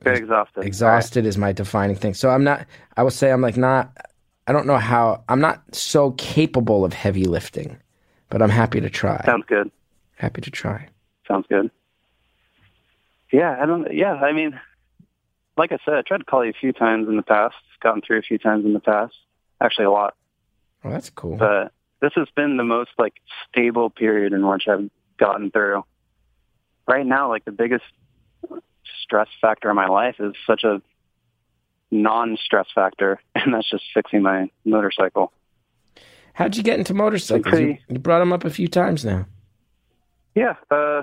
[0.02, 0.64] Very exhausted.
[0.64, 2.14] Exhausted is my defining thing.
[2.14, 2.66] So I'm not.
[2.96, 3.96] I would say I'm like not.
[4.46, 5.22] I don't know how.
[5.28, 7.76] I'm not so capable of heavy lifting,
[8.28, 9.22] but I'm happy to try.
[9.24, 9.70] Sounds good.
[10.16, 10.88] Happy to try.
[11.28, 11.70] Sounds good.
[13.32, 13.92] Yeah, I don't.
[13.92, 14.60] Yeah, I mean,
[15.56, 17.56] like I said, I tried to call you a few times in the past.
[17.80, 19.14] Gotten through a few times in the past.
[19.60, 20.14] Actually, a lot.
[20.82, 21.36] Well, that's cool.
[21.36, 23.14] But this has been the most like
[23.48, 25.84] stable period in which I've gotten through.
[26.86, 27.84] Right now, like the biggest
[29.02, 30.82] stress factor in my life is such a
[31.90, 35.32] non-stress factor, and that's just fixing my motorcycle.
[36.34, 37.60] How'd you get into motorcycles?
[37.60, 39.26] You, you brought them up a few times now.
[40.34, 41.02] Yeah, uh,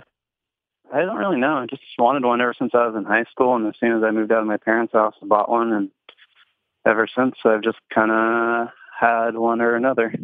[0.91, 1.57] I don't really know.
[1.57, 4.03] I just wanted one ever since I was in high school, and as soon as
[4.03, 5.91] I moved out of my parents' house, I bought one, and
[6.85, 10.13] ever since I've just kind of had one or another.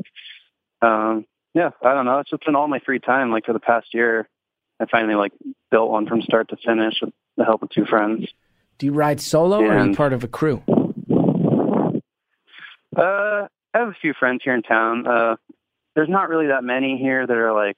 [0.81, 2.19] Um, yeah, I don't know.
[2.19, 3.31] It's just been all my free time.
[3.31, 4.27] Like for the past year,
[4.79, 5.31] I finally like
[5.71, 8.27] built one from start to finish with the help of two friends.
[8.77, 10.61] Do you ride solo or are you part of a crew?
[12.95, 15.07] Uh, I have a few friends here in town.
[15.07, 15.35] Uh,
[15.95, 17.77] there's not really that many here that are like,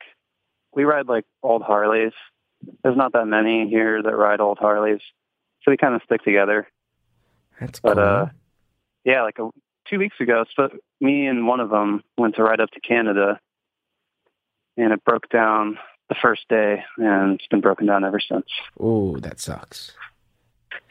[0.74, 2.14] we ride like old Harleys.
[2.84, 5.02] There's not that many here that ride old Harleys.
[5.64, 6.68] So we kind of stick together.
[7.60, 7.98] That's cool.
[7.98, 8.28] Uh,
[9.06, 9.50] Yeah, like a,
[9.88, 13.40] two weeks ago, so me and one of them went to ride up to Canada
[14.76, 15.78] and it broke down
[16.10, 18.46] the first day and it's been broken down ever since.
[18.80, 19.94] Oh, that sucks.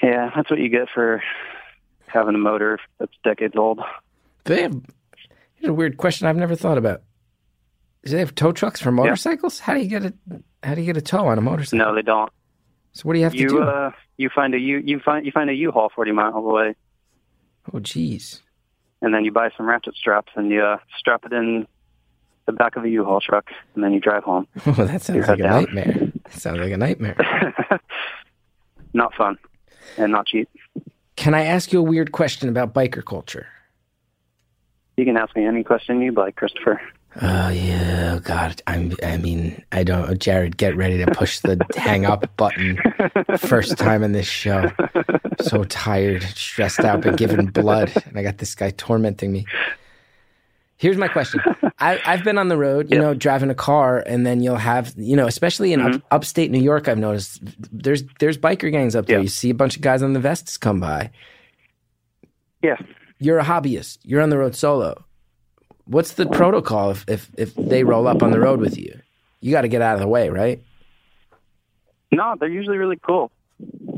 [0.02, 1.22] Yeah, that's what you get for
[2.07, 3.81] having a motor that's decades old.
[4.44, 4.81] They have
[5.55, 7.02] here's a weird question I've never thought about.
[8.05, 9.59] Do they have tow trucks for motorcycles?
[9.59, 10.14] How do you get a
[10.62, 11.87] how do you get a tow on a motorcycle?
[11.87, 12.31] No, they don't.
[12.92, 13.62] So what do you have to do?
[13.62, 16.74] uh, you find a U, you find you find a U-Haul 40 miles away,
[17.72, 18.40] oh jeez.
[19.02, 21.66] and then you buy some ratchet straps and you uh, strap it in
[22.47, 24.47] the back of a U-Haul truck, and then you drive home.
[24.67, 25.63] Oh, that sounds like a down.
[25.65, 26.13] nightmare.
[26.25, 27.17] That sounds like a nightmare.
[28.93, 29.37] not fun
[29.99, 30.49] and not cheap.
[31.17, 33.47] Can I ask you a weird question about biker culture?
[34.97, 36.81] You can ask me any question you'd like, Christopher.
[37.23, 38.61] Oh yeah, God.
[38.67, 38.95] I'm.
[39.03, 40.19] I mean, I don't.
[40.19, 42.79] Jared, get ready to push the hang up button.
[43.39, 44.71] First time in this show.
[45.41, 49.47] So tired, stressed out, but giving blood, and I got this guy tormenting me.
[50.79, 51.41] Here's my question.
[51.79, 54.95] I, I've been on the road, you know, driving a car, and then you'll have,
[54.97, 56.07] you know, especially in up, mm-hmm.
[56.11, 57.41] upstate New York, I've noticed
[57.73, 59.19] there's there's biker gangs up there.
[59.19, 59.23] Yeah.
[59.23, 61.11] You see a bunch of guys on the vests come by.
[62.62, 62.77] Yeah.
[63.19, 63.99] You're a hobbyist.
[64.03, 65.05] You're on the road solo.
[65.87, 68.99] What's the protocol if if, if they roll up on the road with you?
[69.41, 70.62] You got to get out of the way, right?
[72.11, 73.31] No, they're usually really cool.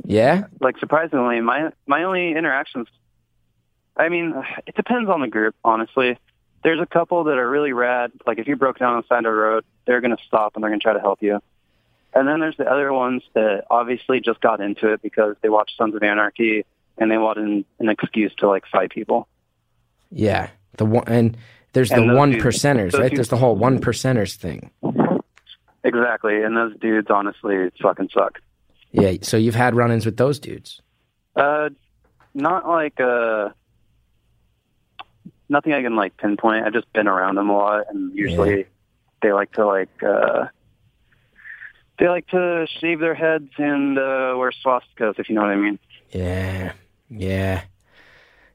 [0.04, 0.44] Yeah.
[0.60, 2.88] Like surprisingly, my my only interactions.
[3.96, 4.34] I mean,
[4.66, 6.18] it depends on the group, honestly.
[6.64, 8.10] There's a couple that are really rad.
[8.26, 10.54] Like if you broke down on the side of the road, they're going to stop
[10.54, 11.40] and they're going to try to help you.
[12.14, 15.76] And then there's the other ones that obviously just got into it because they watched
[15.76, 16.64] Sons of Anarchy
[16.96, 19.28] and they wanted an, an excuse to like fight people.
[20.10, 20.48] Yeah.
[20.78, 21.36] The one and
[21.74, 23.02] there's And the one dudes- percenters, right?
[23.10, 24.70] dudes- There's the whole one percenters thing.
[25.84, 28.40] Exactly, and those dudes honestly fucking suck.
[28.90, 29.14] Yeah.
[29.22, 30.82] So you've had run-ins with those dudes.
[31.36, 31.68] Uh,
[32.34, 33.50] not like uh,
[35.48, 36.64] nothing I can like pinpoint.
[36.66, 38.66] I've just been around them a lot, and usually
[39.22, 40.46] they like to like uh,
[41.98, 45.56] they like to shave their heads and uh, wear swastikas, if you know what I
[45.56, 45.78] mean.
[46.10, 46.72] Yeah.
[47.10, 47.62] Yeah.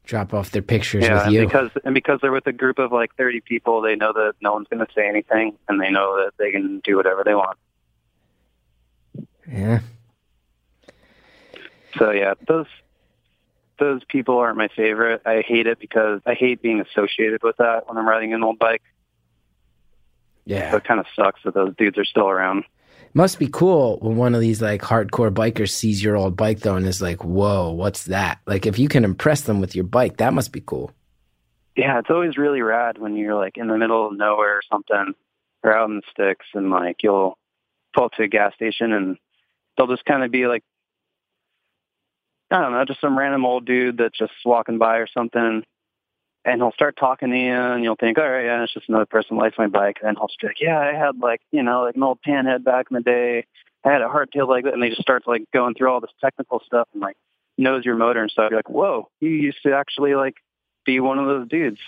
[0.06, 1.46] Drop off their pictures Yeah, with and you.
[1.46, 4.54] because and because they're with a group of like thirty people, they know that no
[4.54, 7.58] one's going to say anything, and they know that they can do whatever they want.
[9.50, 9.80] yeah.
[11.98, 12.66] So yeah, those
[13.84, 15.22] those people aren't my favorite.
[15.26, 18.60] I hate it because I hate being associated with that when I'm riding an old
[18.60, 18.82] bike.
[20.48, 20.76] So Yeah.
[20.76, 22.66] it kind of sucks that those dudes are still around.
[23.14, 26.76] Must be cool when one of these like hardcore bikers sees your old bike though
[26.76, 30.18] and is like, "Whoa, what's that?" Like if you can impress them with your bike,
[30.18, 30.92] that must be cool.
[31.76, 35.14] Yeah, it's always really rad when you're like in the middle of nowhere or something,
[35.64, 37.38] or out in the sticks, and like you'll
[37.96, 39.18] pull up to a gas station and
[39.78, 40.64] they'll just kind of be like,
[42.54, 45.64] I don't know, just some random old dude that's just walking by or something.
[46.46, 49.06] And he'll start talking to you, and you'll think, all right, yeah, it's just another
[49.06, 49.98] person likes my bike.
[50.02, 52.20] And then he'll just be like, yeah, I had like, you know, like an old
[52.26, 53.46] panhead back in the day.
[53.84, 56.12] I had a hardtail like that, and they just start like going through all this
[56.22, 57.18] technical stuff and like
[57.58, 58.52] knows your motor and stuff.
[58.52, 60.36] You're like, whoa, you used to actually like
[60.86, 61.80] be one of those dudes.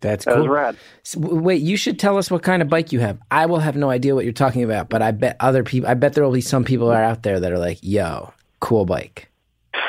[0.00, 0.54] That's That was cool.
[0.54, 0.76] rad.
[1.06, 3.18] S- w- Wait, you should tell us what kind of bike you have.
[3.30, 5.88] I will have no idea what you're talking about, but I bet other people.
[5.88, 8.84] I bet there will be some people are out there that are like, "Yo, cool
[8.84, 9.28] bike."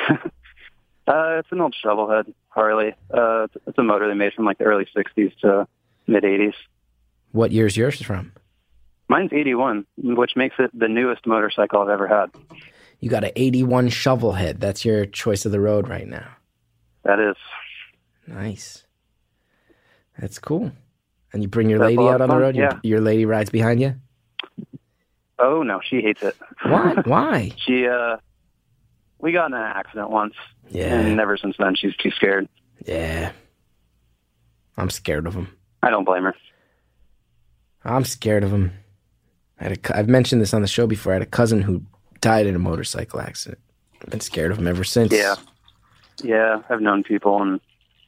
[1.06, 2.94] Uh, it's an old shovelhead Harley.
[3.14, 5.68] Uh, it's, it's a motor they made from like the early '60s to
[6.08, 6.54] mid '80s.
[7.34, 8.32] What year's yours from?
[9.10, 12.32] Mine's '81, which makes it the newest motorcycle I've ever had.
[13.02, 14.62] You got an '81 shovelhead.
[14.62, 16.38] That's your choice of the road right now.
[17.04, 17.36] That is.
[18.26, 18.86] Nice.
[20.18, 20.72] That's cool.
[21.34, 22.56] And you bring your That's lady out on of the fun, road.
[22.56, 23.96] Your, your lady rides behind you.
[25.38, 26.38] Oh no, she hates it.
[26.64, 26.94] Why?
[27.06, 27.52] Why?
[27.58, 28.18] She uh,
[29.24, 30.34] we got in an accident once,
[30.70, 30.94] Yeah.
[31.00, 32.48] and ever since then she's too scared.
[32.86, 33.32] Yeah.
[34.78, 35.48] I'm scared of them.
[35.82, 36.36] I don't blame her.
[37.86, 38.74] I'm scared of them.
[39.60, 41.14] I had a, I've mentioned this on the show before.
[41.14, 41.82] I had a cousin who
[42.22, 43.62] died in a motorcycle accident.
[44.02, 45.14] I've been scared of him ever since.
[45.14, 45.36] Yeah,
[46.22, 46.62] yeah.
[46.70, 47.62] I've known people, and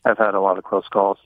[0.03, 1.17] I've had a lot of close calls.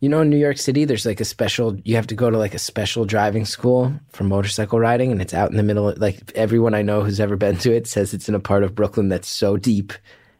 [0.00, 2.38] You know, in New York City, there's like a special, you have to go to
[2.38, 5.90] like a special driving school for motorcycle riding, and it's out in the middle.
[5.90, 8.62] Of, like everyone I know who's ever been to it says it's in a part
[8.62, 9.92] of Brooklyn that's so deep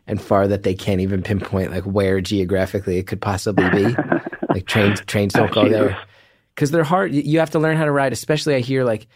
[0.06, 3.84] and far that they can't even pinpoint like where geographically it could possibly be.
[4.48, 5.96] like trains, trains don't go there
[6.54, 7.12] because they're hard.
[7.12, 8.12] You have to learn how to ride.
[8.12, 9.06] Especially, I hear like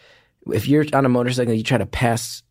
[0.51, 2.43] if you're on a motorcycle, you try to pass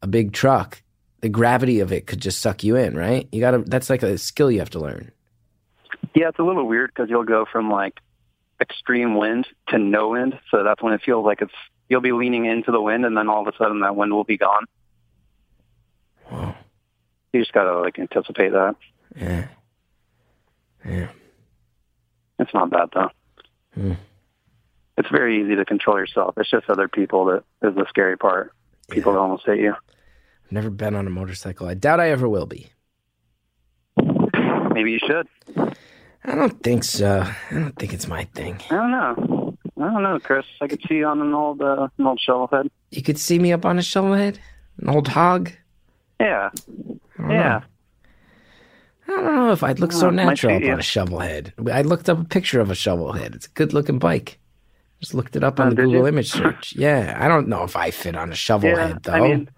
[0.00, 0.82] a big truck,
[1.20, 2.96] the gravity of it could just suck you in.
[2.96, 3.28] Right?
[3.32, 3.58] You gotta.
[3.58, 5.10] That's like a skill you have to learn.
[6.14, 7.98] Yeah, it's a little weird because you'll go from like
[8.60, 10.38] extreme wind to no wind.
[10.50, 11.52] So that's when it feels like it's
[11.88, 14.24] you'll be leaning into the wind, and then all of a sudden that wind will
[14.24, 14.64] be gone.
[16.30, 16.54] Wow.
[17.32, 18.76] You just gotta like anticipate that.
[19.16, 19.48] Yeah.
[20.84, 21.08] Yeah.
[22.38, 23.10] It's not bad though.
[23.74, 23.92] Hmm.
[24.96, 26.34] It's very easy to control yourself.
[26.38, 28.52] It's just other people that is the scary part.
[28.88, 29.72] People that almost hit you.
[29.72, 31.66] I've never been on a motorcycle.
[31.66, 32.68] I doubt I ever will be.
[34.72, 35.28] Maybe you should.
[36.24, 37.20] I don't think so.
[37.50, 38.60] I don't think it's my thing.
[38.70, 39.58] I don't know.
[39.76, 40.46] I don't know, Chris.
[40.60, 42.70] I could see you on an old uh, an old shovelhead.
[42.90, 44.38] You could see me up on a shovelhead,
[44.80, 45.50] an old hog.
[46.20, 46.50] Yeah,
[47.18, 47.48] I yeah.
[47.58, 47.62] know.
[49.06, 51.70] I don't know if I'd look so natural up on a shovelhead.
[51.70, 53.34] I looked up a picture of a shovelhead.
[53.34, 54.38] It's a good looking bike.
[55.00, 56.06] Just looked it up on Oh, the Google you?
[56.06, 56.74] image search.
[56.78, 59.12] yeah, I don't know if I fit on a Yeah, shovelhead though.
[59.12, 59.50] I mean,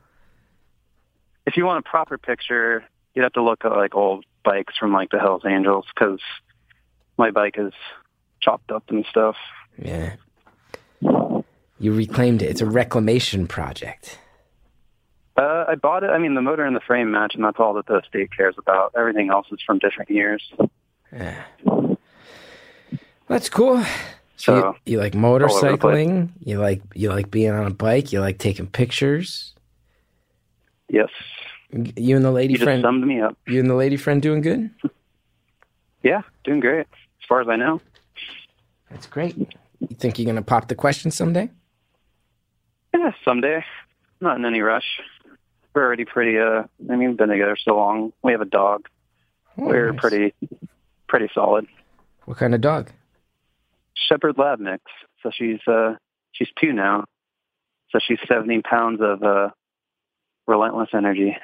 [1.47, 2.83] if you want a proper picture,
[3.15, 6.19] you'd have to look at like old bikes from like the Hells Angels because
[7.19, 7.73] my bike is
[8.41, 9.37] chopped up and stuff.
[9.79, 10.15] Yeah.
[11.79, 12.47] You reclaimed it.
[12.51, 14.19] It's a reclamation project.
[15.37, 16.09] Uh, I bought it.
[16.11, 18.55] I mean, the motor and the frame match, and that's all that the state cares
[18.59, 18.93] about.
[18.97, 20.43] Everything else is from different years.
[21.13, 21.43] Yeah.
[23.29, 23.83] That's cool.
[23.83, 25.63] So, So, you, you like over the place.
[25.63, 26.29] motorcycling?
[26.45, 28.13] You like you like being on a bike?
[28.13, 29.55] You like taking pictures?
[30.89, 31.09] Yes,
[31.73, 32.81] You and the lady you friend.
[32.83, 33.37] summed me up.
[33.47, 34.71] You and the lady friend doing good?
[36.03, 36.87] Yeah, doing great
[37.23, 37.81] as far as I know.
[38.91, 39.37] That's great.
[39.37, 39.47] You
[39.99, 41.51] think you're gonna pop the question someday?
[42.95, 43.65] Yeah, someday.
[44.21, 45.01] Not in any rush.
[45.75, 46.39] We're already pretty.
[46.39, 48.13] Uh, I mean, we've been together so long.
[48.23, 48.87] We have a dog.
[49.57, 50.01] We're Oh, nice.
[50.01, 50.35] pretty,
[51.09, 51.67] pretty solid.
[52.25, 52.91] What kind of dog?
[54.09, 54.83] Shepherd Lab mix.
[55.23, 55.97] So she's uh,
[56.33, 57.05] she's two now.
[57.91, 59.51] So she's 70 pounds of uh,
[60.47, 61.37] relentless energy.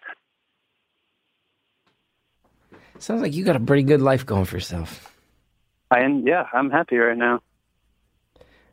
[2.99, 5.12] Sounds like you got a pretty good life going for yourself.
[5.93, 7.41] I and yeah, I'm happy right now.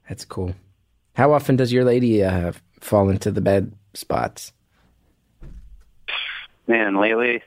[0.08, 0.56] That's cool.
[1.16, 4.54] How often does your lady uh, fall into the bad spots?
[6.70, 7.42] man, lately,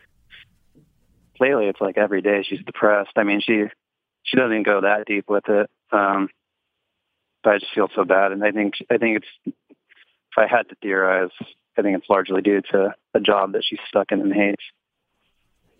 [1.41, 3.13] lately it's like every day she's depressed.
[3.17, 3.65] I mean, she
[4.25, 6.29] she doesn't even go that deep with it, um,
[7.43, 8.33] but I just feel so bad.
[8.33, 11.31] And I think I think it's if I had to theorize,
[11.79, 14.65] I think it's largely due to a job that she's stuck in and hates.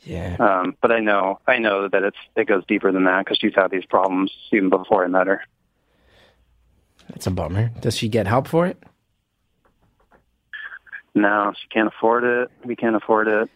[0.05, 0.37] Yeah.
[0.41, 3.55] Um, but I know I know that it's it goes deeper than that because she's
[3.55, 5.43] had these problems even before I met her.
[7.09, 7.71] That's a bummer.
[7.81, 8.83] Does she get help for it?
[11.15, 12.51] No, she can't afford it.
[12.65, 13.51] We can't afford it.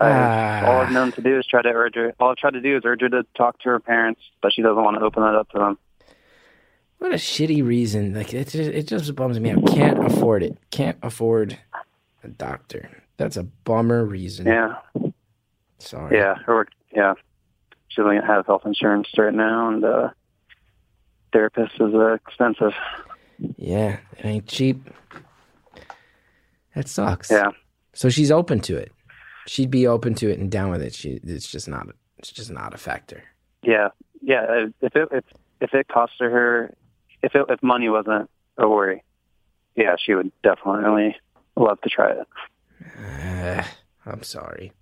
[0.00, 0.66] I, Ah.
[0.66, 2.14] All I've known to do is try to urge her.
[2.18, 4.62] All I've tried to do is urge her to talk to her parents, but she
[4.62, 5.78] doesn't want to open that up to them.
[6.98, 8.14] What a shitty reason.
[8.14, 9.66] Like it just, it just bums me out.
[9.66, 10.56] Can't afford it.
[10.70, 11.58] Can't afford
[12.22, 12.88] a doctor.
[13.18, 14.46] That's a bummer reason.
[14.46, 14.76] Yeah,
[15.84, 16.16] Sorry.
[16.16, 17.14] yeah, or yeah.
[17.88, 20.10] She doesn't have health insurance right now, and uh,
[21.32, 22.72] therapist is uh, expensive.
[23.56, 23.98] Yeah.
[24.18, 24.90] It ain't cheap.
[26.74, 27.30] That sucks.
[27.30, 27.50] Yeah,
[27.92, 28.90] So she's open to it.
[29.46, 30.94] She'd be open to it and down with it.
[30.94, 31.86] She it's just not
[32.18, 33.22] it's just not a factor.
[33.62, 33.88] yeah,
[34.22, 34.66] yeah.
[34.80, 35.24] If it if
[35.60, 36.74] if it cost her,
[37.22, 38.28] if it if money wasn't
[38.58, 39.04] a worry,
[39.76, 41.16] yeah, she would definitely
[41.56, 42.26] love to try it.
[42.98, 43.62] Uh,
[44.10, 44.72] I'm sorry.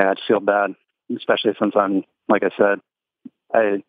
[0.00, 0.74] Yeah, I just feel bad,
[1.14, 2.78] especially since I'm like I said,
[3.52, 3.82] I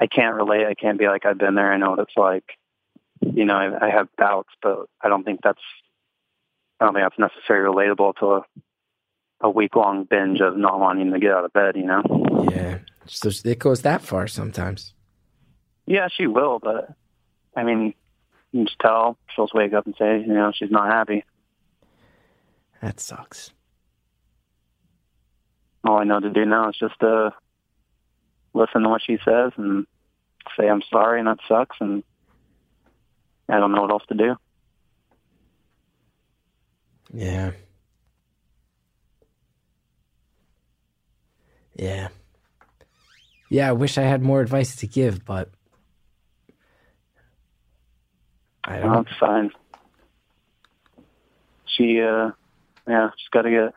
[0.00, 0.64] I can't relate.
[0.66, 1.70] I can't be like I've been there.
[1.70, 2.44] I know what it's like.
[3.20, 5.60] You know, I, I have doubts, but I don't think that's
[6.80, 8.42] I don't think that's necessarily relatable to a
[9.42, 11.76] a week long binge of not wanting to get out of bed.
[11.76, 12.46] You know.
[12.50, 12.78] Yeah.
[13.04, 14.94] So it goes that far sometimes.
[15.84, 16.94] Yeah, she will, but
[17.54, 17.92] I mean,
[18.52, 21.22] you can just tell she'll just wake up and say, you know, she's not happy.
[22.80, 23.50] That sucks.
[25.84, 27.30] All I know to do now is just uh
[28.52, 29.86] listen to what she says and
[30.56, 32.02] say I'm sorry and that sucks and
[33.48, 34.36] I don't know what else to do.
[37.12, 37.52] Yeah.
[41.74, 42.08] Yeah.
[43.48, 45.50] Yeah, I wish I had more advice to give, but
[48.62, 49.08] I don't.
[49.08, 49.50] it's fine.
[51.66, 52.30] She uh
[52.86, 53.74] yeah, she's gotta get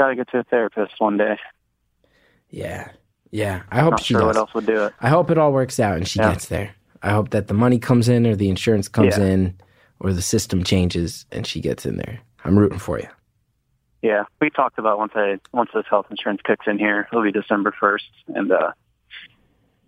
[0.00, 1.36] gotta get to a therapist one day.
[2.48, 2.88] Yeah.
[3.30, 3.62] Yeah.
[3.70, 4.26] I hope Not she sure does.
[4.28, 4.94] what else would do it.
[5.00, 6.32] I hope it all works out and she Yeah.
[6.32, 6.74] gets there.
[7.02, 9.24] I hope that the money comes in or the insurance comes Yeah.
[9.24, 9.54] in
[10.00, 12.20] or the system changes and she gets in there.
[12.44, 13.08] I'm rooting for you.
[14.02, 14.24] Yeah.
[14.40, 17.72] We talked about once I once this health insurance kicks in here, it'll be December
[17.78, 18.72] first and uh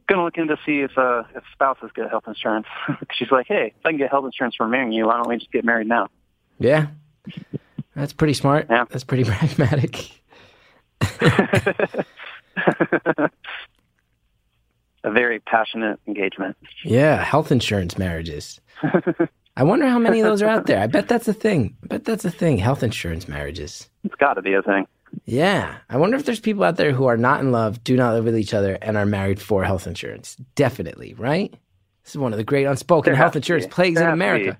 [0.08, 2.66] gonna look into see if uh if spouses get health insurance.
[3.12, 5.38] She's like, Hey, if I can get health insurance for marrying you, why don't we
[5.38, 6.08] just get married now?
[6.58, 6.88] Yeah.
[7.94, 8.66] That's pretty smart.
[8.70, 8.84] Yeah.
[8.90, 10.10] That's pretty pragmatic.
[15.04, 16.56] a very passionate engagement.
[16.84, 18.60] Yeah, health insurance marriages.
[19.56, 20.80] I wonder how many of those are out there.
[20.80, 21.76] I bet that's a thing.
[21.84, 22.58] I bet that's a thing.
[22.58, 23.90] Health insurance marriages.
[24.04, 24.86] It's got to be a thing.
[25.26, 25.76] Yeah.
[25.90, 28.24] I wonder if there's people out there who are not in love, do not live
[28.24, 30.36] with each other, and are married for health insurance.
[30.54, 31.52] Definitely, right?
[32.04, 34.58] This is one of the great unspoken There health insurance plagues There in America.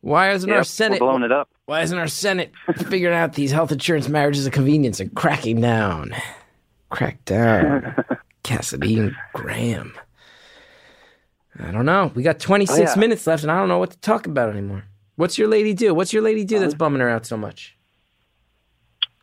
[0.00, 1.48] Why isn't our Senate blowing it up.
[1.66, 2.52] Why isn't our Senate
[2.88, 6.14] figuring out these health insurance marriages of convenience and cracking down?
[6.90, 7.94] Crack down.
[8.42, 9.94] Cassidy and Graham.
[11.58, 12.12] I don't know.
[12.14, 12.94] We got 26 Oh, yeah.
[13.00, 14.84] minutes left and I don't know what to talk about anymore.
[15.16, 15.94] What's your lady do?
[15.94, 16.64] What's your lady do Uh-huh.
[16.64, 17.76] that's bumming her out so much?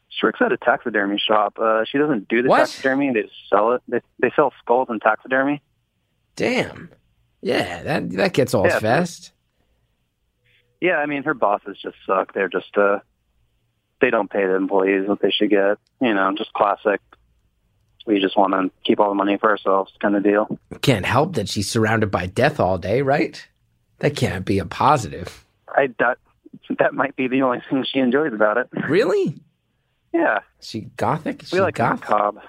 [0.09, 1.57] She works at a taxidermy shop.
[1.59, 2.59] Uh, she doesn't do the What?
[2.59, 3.81] taxidermy; they sell it.
[3.87, 5.61] They they sell skulls and taxidermy.
[6.35, 6.89] Damn.
[7.41, 9.31] Yeah, that that gets old Yeah, fast.
[10.81, 12.33] Yeah, I mean her bosses just suck.
[12.33, 12.99] They're just uh,
[14.01, 15.77] they don't pay the employees what they should get.
[16.01, 16.99] You know, just classic
[18.05, 20.57] we just want to keep all the money for ourselves, kind of deal.
[20.81, 23.47] Can't help that she's surrounded by death all day, right?
[23.99, 25.45] That can't be a positive.
[25.69, 26.17] I that
[26.79, 28.67] that might be the only thing she enjoys about it.
[28.89, 29.35] Really?
[30.13, 31.43] Yeah, Is she gothic?
[31.43, 32.01] Is we she like goth?
[32.01, 32.41] macabre.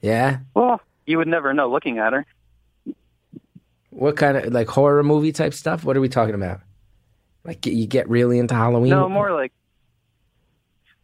[0.00, 0.38] Yeah.
[0.54, 2.26] Well, you would never know looking at her.
[3.90, 5.84] What kind of like horror movie type stuff?
[5.84, 6.60] What are we talking about?
[7.44, 8.90] Like you get really into Halloween?
[8.90, 9.52] No, more like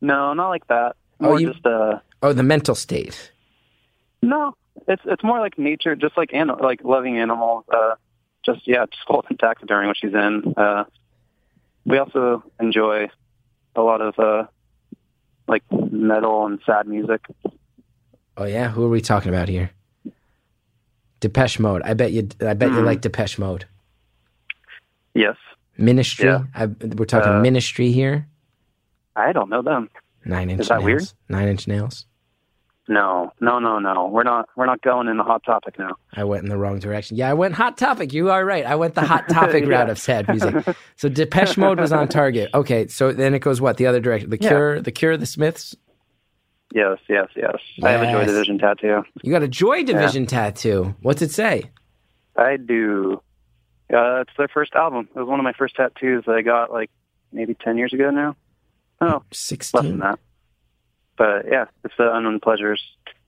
[0.01, 0.95] no, not like that.
[1.21, 3.33] Oh, More you- just uh Oh, the mental state.
[4.23, 4.55] no.
[4.87, 7.65] It's it's more like nature, just like an, like loving animals.
[7.73, 7.95] Uh,
[8.47, 10.55] just yeah, just holding taxidermy when she's in.
[10.57, 10.85] Uh,
[11.85, 13.09] we also enjoy
[13.75, 14.47] a lot of uh
[15.49, 17.27] like metal and sad music.
[18.37, 19.71] Oh yeah, who are we talking about here?
[21.21, 21.83] Depeche Mode.
[21.83, 22.29] I bet you.
[22.41, 22.85] I bet you Mhm.
[22.87, 23.65] like Depeche Mode.
[25.15, 25.37] Yes,
[25.79, 26.27] Ministry.
[26.29, 26.43] Yeah.
[26.55, 28.27] I, we're talking Uh, Ministry here.
[29.17, 29.89] I don't know them.
[30.25, 30.61] Nine inch.
[30.61, 30.85] is that nails.
[30.85, 31.03] weird?
[31.29, 32.05] Nine inch nails.
[32.91, 34.07] No, no, no, no.
[34.09, 34.49] We're not.
[34.57, 35.97] We're not going in the hot topic now.
[36.15, 37.19] I went in the wrong direction.
[37.19, 38.15] Yeah, I went hot topic.
[38.15, 38.65] You are right.
[38.65, 39.71] I went the hot topic Yeah.
[39.77, 40.65] route of sad music.
[40.97, 42.49] So Depeche Mode was on target.
[42.55, 43.77] Okay, so then it goes what?
[43.77, 44.31] The other direction.
[44.31, 44.49] The Yeah.
[44.49, 44.81] Cure.
[44.81, 45.17] The Cure.
[45.19, 45.77] The Smiths.
[46.75, 47.57] Yes, yes, yes.
[47.77, 47.85] yes.
[47.85, 49.03] I have a Joy Division tattoo.
[49.23, 50.95] You got a Joy Division tattoo.
[51.03, 51.71] What's it say?
[52.37, 53.21] I do.
[53.93, 55.09] Uh, it's their first album.
[55.15, 56.91] It was one of my first tattoos that I got like
[57.33, 58.37] maybe ten years ago now.
[59.01, 60.19] Oh, less than that.
[61.17, 62.83] But yeah, it's the Unknown Pleasures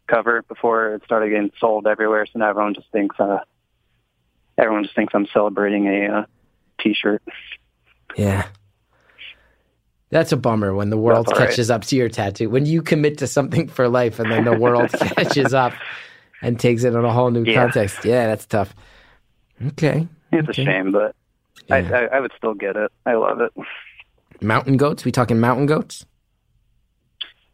[0.07, 2.27] cover before it started getting sold everywhere.
[2.27, 3.39] So now everyone just thinks uh,
[4.59, 6.25] everyone just thinks I'm celebrating a uh,
[6.81, 7.23] T-shirt.
[8.17, 8.47] Yeah.
[10.11, 11.49] That's a bummer when the world That's all right.
[11.51, 12.51] catches up to your tattoo.
[12.51, 15.73] When you commit to something for life and then the world catches up
[16.43, 17.55] and takes it on a whole new Yeah.
[17.63, 18.05] context.
[18.05, 18.75] Yeah, that's tough.
[19.69, 20.09] Okay.
[20.33, 20.63] It's Okay.
[20.63, 21.15] a shame, but
[21.69, 21.77] Yeah.
[21.77, 22.91] I, I, I would still get it.
[23.07, 23.53] I love it.
[24.43, 25.05] Mountain goats?
[25.05, 26.07] We talking mountain goats?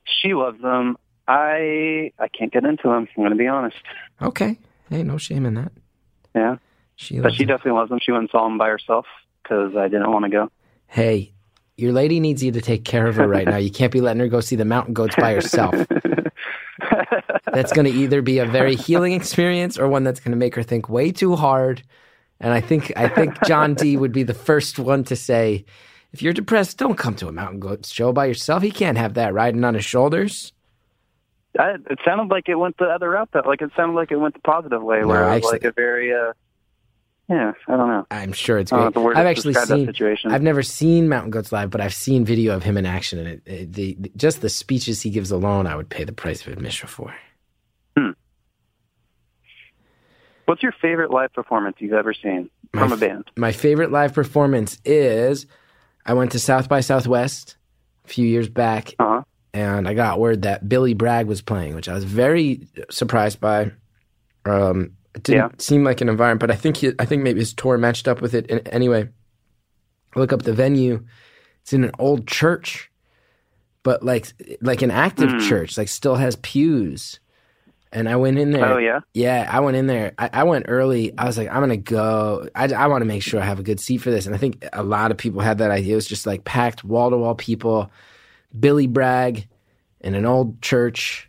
[0.05, 0.97] She loves them.
[1.29, 2.93] I I can't get into them.
[2.93, 3.77] I'm going to be honest.
[4.23, 4.59] Okay.
[4.91, 5.73] Hey, no shame in that.
[6.35, 6.57] Yeah,
[6.95, 7.49] She but she them.
[7.57, 7.99] definitely loves them.
[8.01, 9.07] She went and saw them by herself
[9.43, 10.51] because I didn't want to go.
[10.87, 11.33] Hey,
[11.77, 13.57] your lady needs you to take care of her right now.
[13.57, 15.75] You can't be letting her go see the mountain goats by herself.
[17.53, 20.55] That's going to either be a very healing experience or one that's going to make
[20.55, 21.83] her think way too hard.
[22.41, 25.65] And I think I think John D would be the first one to say,
[26.13, 28.63] if you're depressed, don't come to a mountain goats show by yourself.
[28.63, 30.53] He can't have that riding on his shoulders.
[31.59, 33.31] I, it sounded like it went the other route.
[33.33, 35.53] That like it sounded like it went the positive way, No, where it was actually-
[35.53, 36.33] like a very uh,
[37.29, 37.53] yeah.
[37.67, 38.07] I don't know.
[38.11, 38.97] I'm sure it's great.
[39.17, 39.87] I've actually seen.
[39.87, 40.31] situation.
[40.33, 43.29] I've never seen Mountain Goats live, but I've seen video of him in action, and
[43.29, 46.53] it, it, the- just the speeches he gives alone, I would pay the price of
[46.53, 47.15] admission for.
[50.47, 53.25] What's your favorite live performance you've ever seen My from a f- band?
[53.37, 55.47] My favorite live performance is
[56.05, 57.57] I went to South by Southwest
[58.05, 59.23] a few years back, Uh huh.
[59.53, 63.73] and I got word that Billy Bragg was playing, which I was very surprised by.
[64.45, 65.49] Um, it didn't Yeah.
[65.59, 68.21] seem like an environment, but I think he, I think maybe his tour matched up
[68.21, 68.49] with it.
[68.51, 69.09] And anyway,
[70.15, 71.05] look up the venue.
[71.63, 72.93] It's in an old church,
[73.83, 74.29] but like
[74.61, 75.39] like an active Hmm.
[75.41, 77.19] church, like still has pews.
[77.97, 78.75] And I went in there.
[78.75, 79.01] Oh yeah.
[79.15, 80.13] Yeah, I went in there.
[80.19, 81.17] I, I went early.
[81.17, 82.47] I was like, I'm gonna go.
[82.55, 84.27] I, I want to make sure I have a good seat for this.
[84.27, 85.95] And I think a lot of people had that idea.
[85.95, 87.91] It was just like packed wall to wall people.
[88.59, 89.49] Billy Bragg
[90.03, 91.29] in an old church,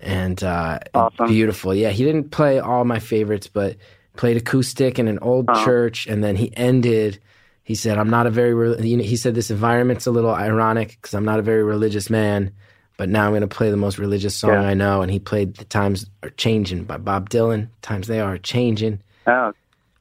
[0.00, 1.28] and uh, Awesome.
[1.28, 1.72] beautiful.
[1.74, 3.76] Yeah, he didn't play all my favorites, but
[4.16, 5.64] played acoustic in an old Uh-huh.
[5.64, 7.20] church, and then he ended.
[7.62, 10.34] He said, "I'm not a very." Re-, you know, he said this environment's a little
[10.34, 12.50] ironic because I'm not a very religious man,
[12.98, 14.62] but now I'm going to play the most religious song Yeah.
[14.68, 15.00] I know.
[15.00, 17.68] And he played "The Times Are Changing" by Bob Dylan.
[17.80, 19.00] Times they are changing.
[19.26, 19.52] Oh,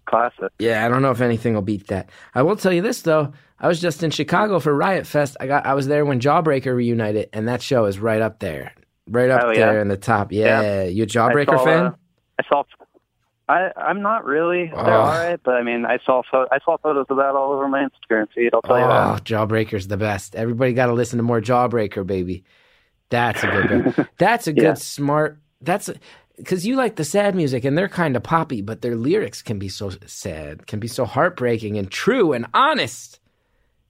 [0.06, 0.52] classic.
[0.60, 2.10] Yeah, I don't know if anything will beat that.
[2.36, 3.32] I will tell you this though.
[3.60, 5.38] I was just in Chicago for Riot Fest.
[5.40, 8.74] I got I was there when Jawbreaker reunited, and that show is right up there,
[9.10, 9.72] right up Oh, yeah?
[9.72, 10.32] there in the top.
[10.32, 11.86] Yeah, you a I Jawbreaker saw, fan?
[11.86, 11.92] uh,
[12.40, 12.64] I saw.
[13.50, 14.68] I I'm not really.
[14.68, 15.00] They're Oh.
[15.02, 17.68] all right, but I mean, I saw pho- I saw photos of that all over
[17.68, 18.52] my Instagram feed.
[18.54, 19.24] I'll tell Oh, you that.
[19.24, 20.36] Jawbreaker's the best.
[20.36, 22.44] Everybody got to listen to more Jawbreaker, baby.
[23.10, 24.08] That's a good one.
[24.18, 24.74] That's a good Yeah.
[24.76, 25.40] smart.
[25.62, 25.90] That's
[26.38, 29.58] because you like the sad music, and they're kind of poppy, but their lyrics can
[29.60, 33.20] be so sad, can be so heartbreaking and true and honest.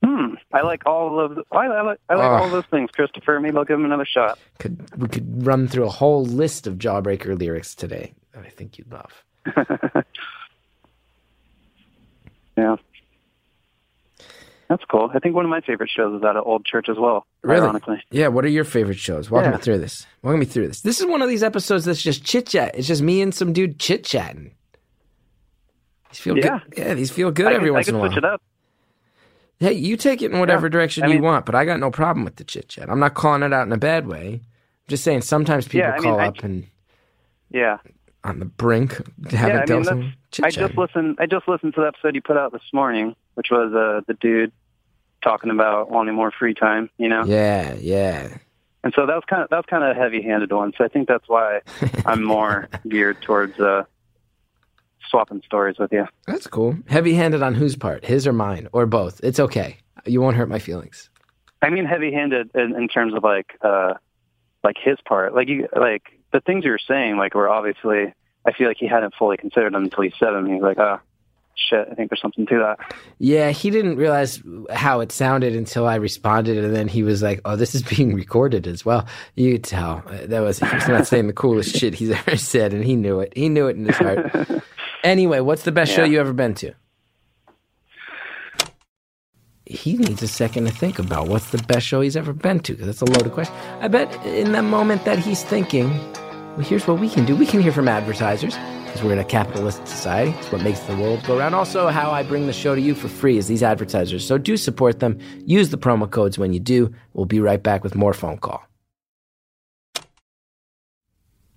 [0.04, 0.34] Hmm.
[0.52, 1.34] I like all of.
[1.34, 2.44] The, I, I like I like Oh.
[2.44, 3.40] all those things, Christopher.
[3.40, 4.38] Maybe I'll give him another shot.
[4.60, 8.78] Could we could run through a whole list of Jawbreaker lyrics today that I think
[8.78, 9.24] you'd love.
[12.56, 12.76] Yeah.
[14.68, 15.10] That's cool.
[15.14, 17.26] I think one of my favorite shows is at an old church as well.
[17.42, 17.62] Really?
[17.62, 18.02] Ironically.
[18.10, 18.28] Yeah.
[18.28, 19.30] What are your favorite shows?
[19.30, 20.06] Walk me through this.
[20.22, 20.82] Walk me through this.
[20.82, 22.74] This is one of these episodes that's just chit chat.
[22.74, 24.52] It's just me and some dude chit chatting.
[26.10, 26.60] These feel Yeah.
[26.68, 26.78] good.
[26.78, 28.08] Yeah, these feel good I every can, I once in a while.
[28.08, 28.42] switch it up.
[29.58, 30.70] Hey, you take it in whatever Yeah.
[30.70, 32.90] direction I you want, but I got no problem with the chit chat.
[32.90, 34.34] I'm not calling it out in a bad way.
[34.34, 34.40] I'm
[34.88, 36.66] just saying sometimes people Yeah, I mean, call up and
[37.50, 37.78] Yeah.
[38.24, 39.00] On the brink,
[39.30, 41.16] Yeah, having I mean, that's, I just listened.
[41.20, 44.14] I just listened to the episode you put out this morning, which was uh, the
[44.14, 44.52] dude
[45.22, 46.90] talking about wanting more free time.
[46.98, 48.36] You know, Yeah, yeah.
[48.84, 50.72] and so that was kind of that was kind of a heavy-handed one.
[50.76, 51.60] So I think that's why
[52.06, 53.84] I'm more geared towards uh,
[55.08, 56.06] swapping stories with you.
[56.26, 56.76] That's cool.
[56.88, 58.04] Heavy-handed on whose part?
[58.04, 59.20] His or mine, or both?
[59.22, 59.78] It's okay.
[60.04, 61.10] You won't hurt my feelings.
[61.62, 63.94] I mean, heavy-handed in, in terms of like uh,
[64.62, 65.34] like his part.
[65.34, 66.02] Like you, like
[66.32, 68.12] the things you were saying, like were obviously.
[68.46, 70.46] I feel like he hadn't fully considered them until he said them.
[70.46, 71.00] He was like, "Oh,
[71.68, 71.86] shit!
[71.90, 74.40] I think there's something to that." Yeah, he didn't realize
[74.72, 78.14] how it sounded until I responded, and then he was like, "Oh, this is being
[78.14, 81.94] recorded as well." You could tell that was he was not saying the coolest shit
[81.94, 83.32] he's ever said, and he knew it.
[83.36, 84.30] He knew it in his heart.
[85.04, 86.12] anyway, what's the best show Yeah.
[86.12, 86.72] you ever been to?
[89.68, 92.72] He needs a second to think about what's the best show he's ever been to,
[92.72, 93.54] because that's a loaded question.
[93.80, 97.36] I bet in the moment that he's thinking, well, here's what we can do.
[97.36, 98.56] We can hear from advertisers
[98.86, 100.30] because we're in a capitalist society.
[100.38, 101.54] It's what makes the world go round.
[101.54, 104.26] Also, how I bring the show to you for free is these advertisers.
[104.26, 105.18] So do support them.
[105.44, 106.90] Use the promo codes when you do.
[107.12, 108.64] We'll be right back with more phone call.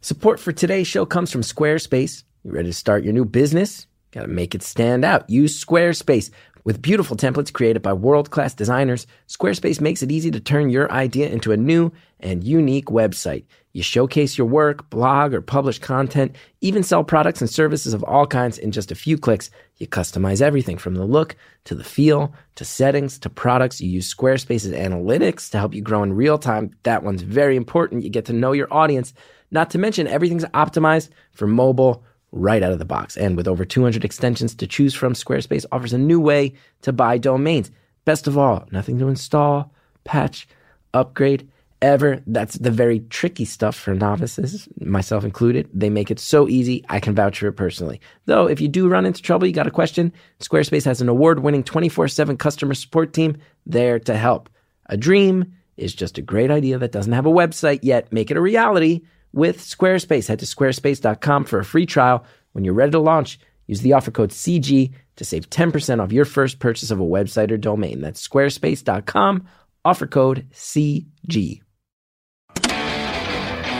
[0.01, 2.25] Support for today's show comes from Squarespace.
[2.43, 3.87] You ready to start your new business?
[4.11, 5.29] Got to make it stand out.
[5.29, 6.31] Use Squarespace.
[6.63, 10.91] With beautiful templates created by world class designers, Squarespace makes it easy to turn your
[10.91, 13.45] idea into a new and unique website.
[13.73, 18.27] You showcase your work, blog, or publish content, even sell products and services of all
[18.27, 19.49] kinds in just a few clicks.
[19.77, 23.81] You customize everything from the look to the feel to settings to products.
[23.81, 26.75] You use Squarespace's analytics to help you grow in real time.
[26.83, 28.03] That one's very important.
[28.03, 29.13] You get to know your audience.
[29.49, 33.17] Not to mention, everything's optimized for mobile right out of the box.
[33.17, 37.17] And with over 200 extensions to choose from, Squarespace offers a new way to buy
[37.17, 37.71] domains.
[38.05, 39.73] Best of all, nothing to install,
[40.03, 40.47] patch,
[40.93, 41.49] upgrade,
[41.81, 42.21] ever.
[42.27, 45.69] That's the very tricky stuff for novices, myself included.
[45.73, 46.85] They make it so easy.
[46.89, 47.99] I can vouch for it personally.
[48.25, 51.41] Though, if you do run into trouble, you got a question, Squarespace has an award
[51.41, 54.49] winning 24 7 customer support team there to help.
[54.87, 58.11] A dream is just a great idea that doesn't have a website yet.
[58.11, 59.01] Make it a reality
[59.33, 60.27] with Squarespace.
[60.27, 62.25] Head to squarespace.com for a free trial.
[62.53, 66.25] When you're ready to launch, use the offer code CG to save 10% off your
[66.25, 68.01] first purchase of a website or domain.
[68.01, 69.47] That's squarespace.com,
[69.85, 71.61] offer code CG.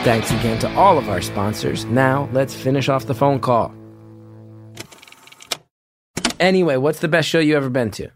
[0.04, 1.84] Thanks again to all of our sponsors.
[1.84, 3.72] Now, let's finish off the phone call.
[6.40, 8.10] Anyway, what's the best show you ever been to?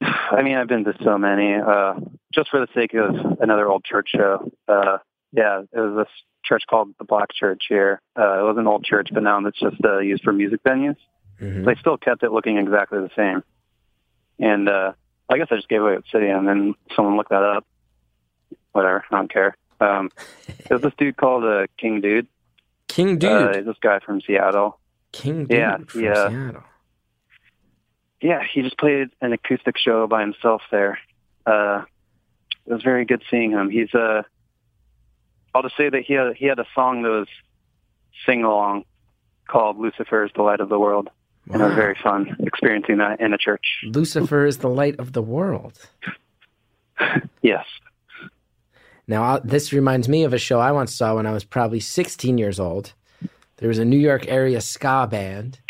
[0.00, 1.54] I mean, I've been to so many.
[1.54, 1.94] Uh,
[2.34, 4.50] just for the sake of another old church show.
[4.66, 4.98] Uh,
[5.32, 6.14] yeah, it was this
[6.44, 8.00] church called the Black Church here.
[8.18, 10.96] Uh, it was an old church, but now it's just uh, used for music venues.
[11.40, 11.64] Mhm.
[11.64, 13.42] They still kept it looking exactly the same.
[14.38, 14.92] And uh,
[15.28, 17.66] I guess I just gave away city, and then someone looked that up.
[18.72, 19.56] Whatever, I don't care.
[19.80, 20.10] Um,
[20.68, 22.26] there's this dude called uh, King Dude.
[22.88, 23.30] King Dude.
[23.30, 24.78] Uh, this guy from Seattle.
[25.12, 26.28] King Dude yeah, from yeah.
[26.28, 26.62] Seattle.
[28.20, 30.98] Yeah, he just played an acoustic show by himself there.
[31.46, 31.84] Uh,
[32.66, 33.70] it was very good seeing him.
[33.70, 34.22] He's uh,
[35.54, 37.28] I'll just say that he had he had a song that was
[38.26, 38.84] sing along
[39.48, 41.08] called "Lucifer is the Light of the World,"
[41.50, 43.84] and it was very fun experiencing that in a church.
[43.84, 45.78] Lucifer is the light of the world.
[47.42, 47.64] Yes.
[49.06, 52.36] Now, this reminds me of a show I once saw when I was probably 16
[52.36, 52.92] years old.
[53.56, 55.60] There was a New York area ska band.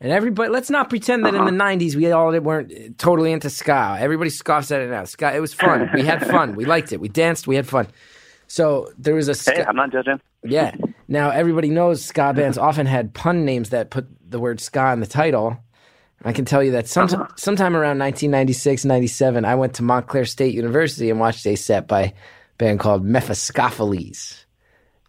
[0.00, 1.76] And everybody, let's not pretend that in the uh-huh.
[1.76, 3.96] 90s we all weren't totally into ska.
[3.98, 5.04] Everybody scoffs at it now.
[5.04, 5.88] Ska, it was fun.
[5.94, 6.54] We had fun.
[6.56, 7.00] We liked it.
[7.00, 7.46] We danced.
[7.46, 7.86] We had fun.
[8.46, 9.52] So there was a ska.
[9.52, 10.20] Hey, I'm not judging.
[10.42, 10.74] Yeah.
[11.08, 15.00] Now everybody knows ska bands often had pun names that put the word ska in
[15.00, 15.58] the title.
[16.24, 17.28] I can tell you that some, uh-huh.
[17.36, 22.00] sometime around 1996, 97, I went to Montclair State University and watched a set by
[22.00, 22.12] a
[22.56, 24.44] band called Mephistopheles.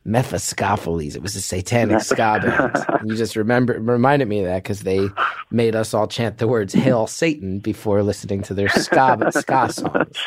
[0.03, 1.15] Mephistopheles.
[1.15, 3.09] It was a satanic ska band.
[3.09, 5.07] You just remember reminded me of that because they
[5.49, 10.17] made us all chant the words "Hail Satan" before listening to their ska ska songs,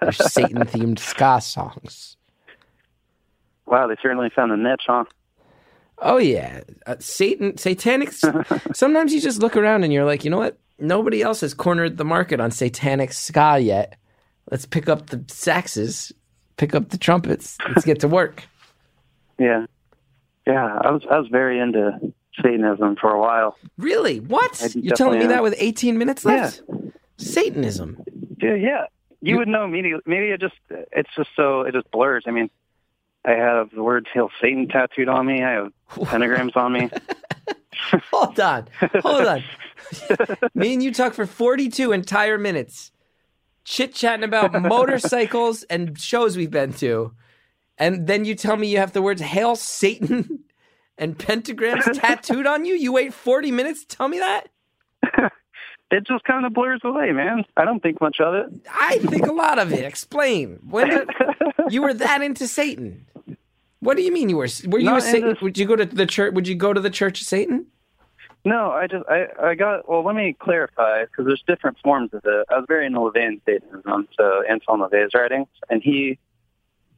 [0.00, 2.16] their Satan-themed ska songs.
[3.74, 5.02] Wow, they certainly found a niche, huh?
[5.98, 8.12] Oh yeah, uh, Satan, satanic.
[8.72, 10.60] sometimes you just look around and you're like, you know what?
[10.78, 13.96] Nobody else has cornered the market on satanic ska yet.
[14.48, 16.12] Let's pick up the saxes,
[16.56, 17.58] pick up the trumpets.
[17.66, 18.44] Let's get to work.
[19.36, 19.66] Yeah.
[20.46, 21.98] Yeah, I was I was very into
[22.40, 23.58] Satanism for a while.
[23.78, 24.20] Really?
[24.20, 24.62] What?
[24.62, 26.62] I You're telling me definitely that with 18 minutes left?
[27.16, 28.00] Satanism.
[28.40, 28.84] Yeah, yeah.
[29.20, 30.02] You would know immediately.
[30.06, 32.22] Maybe it just it's just so it just blurs.
[32.28, 32.48] I mean,
[33.24, 35.42] I have the word "Hail Satan" tattooed on me.
[35.42, 36.90] I have pentagrams on me.
[38.12, 38.68] Hold on.
[39.02, 39.44] Hold on.
[40.54, 42.92] Me and you talk for 42 entire minutes,
[43.64, 47.12] chit chatting about motorcycles and shows we've been to.
[47.76, 50.44] And then you tell me you have the words Hail Satan
[50.96, 52.74] and pentagrams tattooed on you?
[52.74, 54.48] You wait 40 minutes to tell me that?
[55.90, 57.44] It just kind of blurs away, man.
[57.56, 58.46] I don't think much of it.
[58.68, 59.84] I think a lot of it.
[59.84, 60.58] Explain.
[60.68, 61.08] When did,
[61.70, 63.06] you were that into Satan?
[63.84, 64.48] What do you mean you were?
[64.66, 65.30] Were you Not a Satan?
[65.30, 66.32] into- Would you go to the church?
[66.32, 67.66] Would you go to the Church of Satan?
[68.46, 70.02] No, I just I I got well.
[70.02, 72.46] Let me clarify because there's different forms of it.
[72.50, 76.18] I was very into LaVeyan Satanism, so Anton LaVey's writings, and he,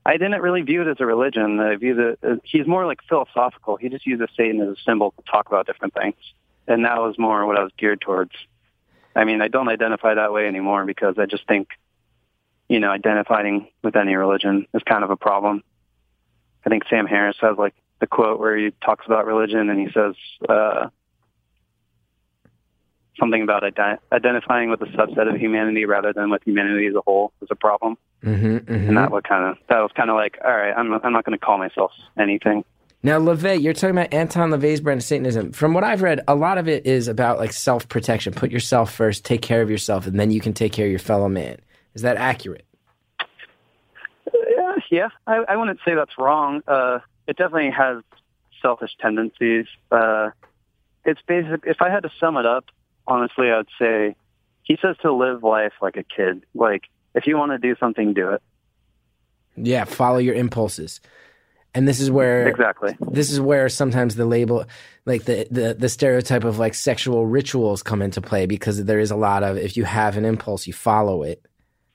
[0.05, 1.61] I didn't really view it as a religion.
[1.61, 2.19] I viewed it.
[2.23, 3.77] As, he's more like philosophical.
[3.77, 6.17] He just uses Satan as a symbol to talk about different things,
[6.67, 8.33] and that was more what I was geared towards.
[9.15, 11.69] I mean, I don't identify that way anymore because I just think,
[12.69, 15.63] you know, identifying with any religion is kind of a problem.
[16.67, 19.93] I think Sam Harris has like the quote where he talks about religion and he
[19.93, 20.15] says.
[20.49, 20.89] uh
[23.19, 27.01] something about ident- identifying with a subset of humanity rather than with humanity as a
[27.01, 27.97] whole is a problem.
[28.23, 28.89] Mm-hmm, mm-hmm.
[28.89, 31.25] And that what kind of that was kind of like, all right, I'm I'm not
[31.25, 32.65] going to call myself anything.
[33.03, 35.53] Now, LaVey, you're talking about Anton LaVey's brand of Satanism.
[35.53, 38.33] From what I've read, a lot of it is about like self protection.
[38.33, 40.99] Put yourself first, take care of yourself, and then you can take care of your
[40.99, 41.59] fellow man.
[41.95, 42.65] Is that accurate?
[44.91, 45.09] Yeah.
[45.27, 46.63] I, I wouldn't say that's wrong.
[46.67, 48.03] Uh, it definitely has
[48.63, 49.67] selfish tendencies.
[49.91, 50.31] Uh,
[51.05, 51.63] it's basic.
[51.67, 52.67] If I had to sum it up,
[53.07, 54.17] honestly, I would say
[54.63, 56.45] he says to live life like a kid.
[56.55, 56.85] Like
[57.15, 58.43] if you want to do something, do it.
[59.57, 61.01] Yeah, follow your impulses.
[61.75, 62.97] And this is where Exactly.
[63.01, 64.65] this is where sometimes the label
[65.05, 69.11] like the, the the stereotype of like sexual rituals come into play because there is
[69.11, 71.45] a lot of if you have an impulse you follow it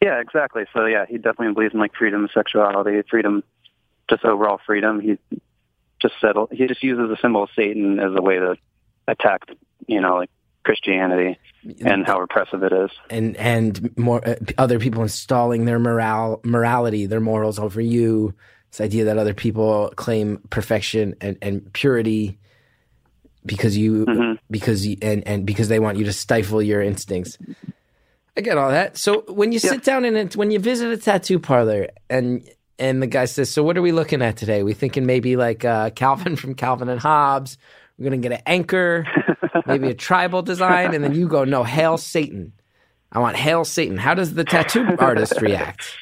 [0.02, 0.64] Yeah, exactly.
[0.74, 3.44] So yeah, he definitely believes in like freedom of sexuality, freedom,
[4.10, 5.00] just overall freedom.
[5.00, 5.18] He
[6.02, 6.50] just settled.
[6.52, 8.56] He just uses the symbol of Satan as a way to
[9.08, 9.42] attack,
[9.88, 10.32] you know, like
[10.64, 11.38] Christianity
[11.86, 12.90] and how repressive it is.
[13.10, 18.34] and and more uh, other people installing their moral morality their morals over you
[18.72, 22.40] this idea that other people claim perfection and, and purity
[23.46, 24.38] because you Mhm.
[24.50, 27.38] because you, and and because they want you to stifle your instincts
[28.38, 29.72] i get all that so when you Yeah.
[29.72, 32.48] sit down in it when you visit a tattoo parlor and
[32.80, 35.64] and the guy says so what are we looking at today we thinking maybe like
[35.66, 37.58] uh, calvin from calvin and hobbes
[37.98, 39.06] we're gonna get an anchor
[39.68, 42.52] maybe a tribal design, and then you go, no, hail Satan.
[43.12, 43.96] I want hail Satan.
[43.98, 45.96] How does the tattoo artist react?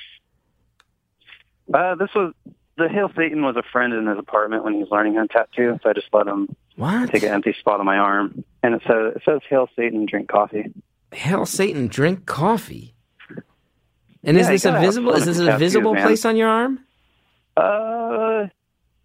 [1.73, 2.33] Uh, this was
[2.77, 5.27] the Hail Satan was a friend in his apartment when he was learning how to
[5.27, 7.09] tattoo, so I just let him What?
[7.11, 10.29] take an empty spot on my arm, and it says it says Hail Satan, drink
[10.29, 10.71] coffee.
[11.13, 12.93] Hail Satan, drink coffee.
[14.23, 15.13] And is this a visible?
[15.13, 16.05] Is this a visible man.
[16.05, 16.79] place on your arm?
[17.55, 18.47] Uh,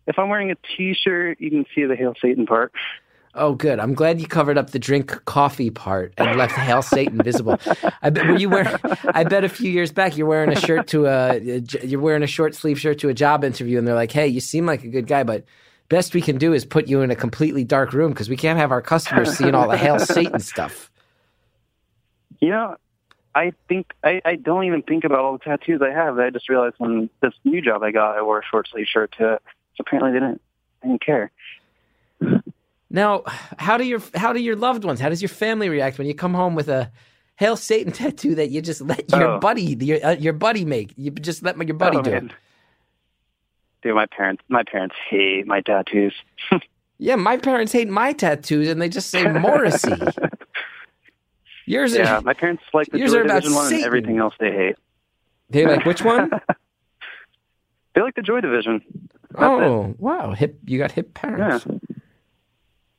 [0.07, 2.73] if I'm wearing a T-shirt, you can see the Hail Satan part.
[3.37, 3.81] Oh, good.
[3.81, 7.59] I'm glad you covered up the drink coffee part and left Hail Satan visible.
[8.01, 8.77] I bet were you wearing?
[9.07, 11.39] I bet a few years back you're wearing a shirt to a
[11.83, 14.41] you're wearing a short sleeve shirt to a job interview, and they're like, "Hey, you
[14.41, 15.45] seem like a good guy, but
[15.89, 18.59] best we can do is put you in a completely dark room because we can't
[18.59, 20.91] have our customers seeing all the Hail Satan stuff."
[22.45, 22.77] You know,
[23.35, 26.19] I think I, I don't even think about all the tattoos I have.
[26.19, 29.13] I just realized when this new job I got, I wore a short sleeve shirt
[29.17, 29.43] to it.
[29.77, 30.43] So apparently they didn't
[30.83, 31.31] I didn't care.
[32.91, 33.23] Now,
[33.59, 35.01] how do your how do your loved ones?
[35.01, 36.93] How does your family react when you come home with a
[37.37, 39.39] Hail Satan tattoo that you just let your Oh.
[39.41, 40.93] buddy your uh, your buddy make?
[40.99, 42.27] You just let your buddy Oh, do man.
[42.27, 42.33] it.
[43.83, 46.15] Dude, my parents my parents hate my tattoos.
[46.99, 49.97] Yeah, my parents hate my tattoos, and they just say Morrissey.
[51.67, 53.77] Yours yeah, are my parents like the Yours Joy are about Division one Satan.
[53.79, 54.77] and everything else they hate.
[55.51, 56.31] they like which one?
[57.95, 58.83] They like the Joy Division.
[59.37, 60.59] oh, wow, hip!
[60.67, 61.65] You got hip parents.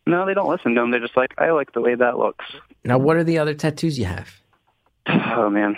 [0.07, 0.91] No, they don't listen to them.
[0.91, 2.45] They're just like, I like the way that looks.
[2.85, 4.29] Now, what are the other tattoos you have?
[5.37, 5.75] Oh man,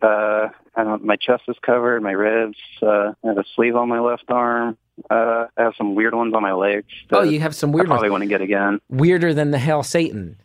[0.00, 1.04] uh, I don't.
[1.04, 2.56] My chest is covered, my ribs.
[2.80, 4.78] Uh, I have a sleeve on my left arm.
[5.10, 6.88] Uh, I have some weird ones on my legs.
[7.10, 7.86] Oh, you have some weird.
[7.86, 8.20] Ones I probably ones.
[8.20, 8.80] want to get again.
[8.88, 10.38] Weirder than the Hell Satan.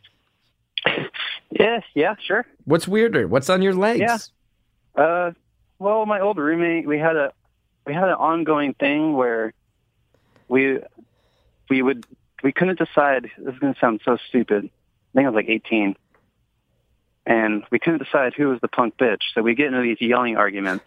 [1.60, 2.46] Yeah, yeah, sure.
[2.66, 3.28] What's weirder?
[3.28, 4.00] What's on your legs?
[4.00, 4.18] Yeah.
[5.02, 5.32] Uh,
[5.80, 7.34] well, my old roommate, we had a
[7.86, 9.54] we had an ongoing thing where
[10.48, 10.80] we
[11.70, 12.06] we would
[12.44, 13.30] we couldn't decide.
[13.38, 14.66] This is going to sound so stupid.
[14.66, 15.96] I think I was like 18,
[17.26, 19.22] and we couldn't decide who was the punk bitch.
[19.34, 20.86] So we get into these yelling arguments,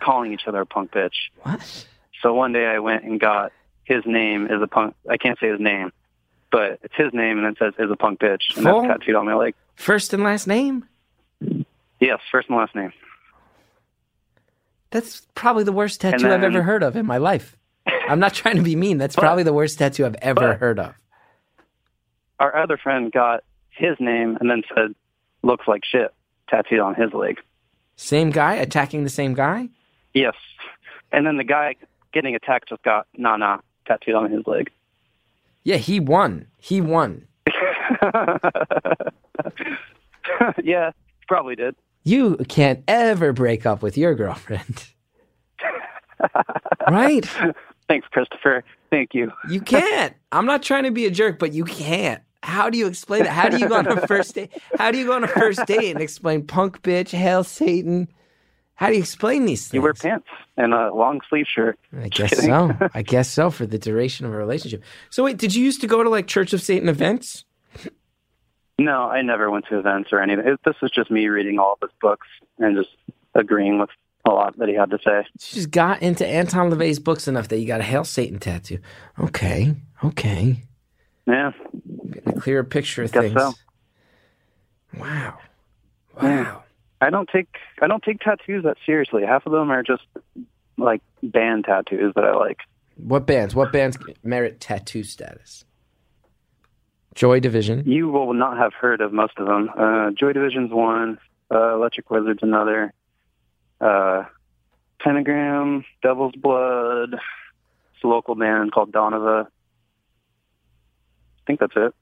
[0.00, 1.14] calling each other a punk bitch.
[1.42, 1.86] What?
[2.22, 3.52] So one day I went and got
[3.84, 4.94] his name is a punk.
[5.08, 5.92] I can't say his name,
[6.50, 8.82] but it's his name, and it says is a punk bitch, and Full?
[8.82, 9.54] that's tattooed on my leg.
[9.74, 10.84] First and last name?
[12.00, 12.92] Yes, first and last name.
[14.90, 17.56] That's probably the worst tattoo And I've ever heard of in my life.
[18.08, 18.98] I'm not trying to be mean.
[18.98, 20.94] That's But- probably the worst tattoo I've ever heard of.
[22.38, 24.94] our other friend got his name and then said,
[25.42, 26.14] looks like shit,
[26.48, 27.38] tattooed on his leg.
[27.96, 29.68] Same guy attacking the same guy?
[30.14, 30.34] Yes.
[31.12, 31.76] And then the guy
[32.12, 34.70] getting attacked just got, nah, tattooed on his leg.
[35.64, 36.46] Yeah, he won.
[36.58, 37.26] He won.
[40.62, 40.90] yeah,
[41.28, 41.74] probably did.
[42.04, 44.86] You can't ever break up with your girlfriend.
[46.90, 47.26] right?
[47.88, 48.64] Thanks, Christopher.
[48.90, 49.32] Thank you.
[49.48, 50.14] You can't.
[50.32, 52.22] I'm not trying to be a jerk, but you can't.
[52.42, 53.30] How do you explain that?
[53.30, 54.52] How do you go on a first date?
[54.78, 58.08] How do you go on a first date and explain punk bitch, hail Satan?
[58.74, 59.74] How do you explain these things?
[59.74, 60.26] You wear pants
[60.56, 61.78] and a long sleeve shirt.
[61.96, 62.46] I guess kidding.
[62.46, 62.76] so.
[62.92, 64.82] I guess so for the duration of a relationship.
[65.10, 67.44] So wait, did you used to go to like Church of Satan events?
[68.78, 70.46] No, I never went to events or anything.
[70.46, 72.26] It, this was just me reading all of his books
[72.58, 72.90] and just
[73.34, 73.90] agreeing with
[74.26, 75.18] a lot that he had to say.
[75.18, 78.78] You just got into Anton LaVey's books enough that you got a Hail Satan tattoo.
[79.18, 80.62] Okay, okay.
[81.26, 81.52] Yeah,
[82.10, 83.40] Getting a clearer picture of Guess things.
[83.40, 83.54] so.
[84.98, 85.38] Wow.
[86.22, 86.42] Yeah.
[86.44, 86.62] Wow.
[87.00, 87.48] I don't take
[87.82, 89.24] I don't take tattoos that seriously.
[89.24, 90.02] Half of them are just
[90.78, 92.58] like band tattoos that I like.
[92.96, 93.54] What bands?
[93.54, 95.64] What bands merit tattoo status?
[97.14, 97.84] Joy Division.
[97.86, 99.70] You will not have heard of most of them.
[99.76, 101.18] Uh, Joy Division's one,
[101.52, 102.92] uh, Electric Wizard's another,
[103.80, 104.24] uh,
[105.00, 107.14] Pentagram, Devil's Blood.
[107.14, 109.46] It's a local band called Donovan.
[109.46, 111.94] I think that's it.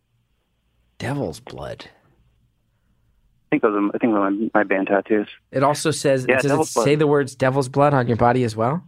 [0.99, 1.87] Devil's Blood.
[1.89, 5.29] I think those are, I think those are my, my band tattoos.
[5.51, 6.85] It also says, Yeah, does it Devil's Blood.
[6.85, 8.83] say the words Devil's Blood on your body as well?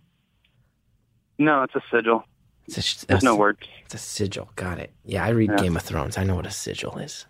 [1.39, 2.25] No, it's a sigil.
[2.67, 3.61] It's a, There's a- no words.
[3.85, 4.51] It's a sigil.
[4.57, 4.91] Got it.
[5.05, 5.57] Yeah, I read Yeah.
[5.63, 6.17] Game of Thrones.
[6.19, 7.27] I know what a sigil is.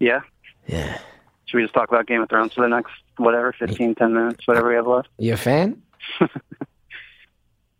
[0.00, 0.20] Yeah.
[0.66, 0.98] Yeah.
[1.46, 4.46] Should we just talk about Game of Thrones for the next whatever, 15, 10 minutes,
[4.46, 5.08] whatever we have left?
[5.18, 5.82] You a fan?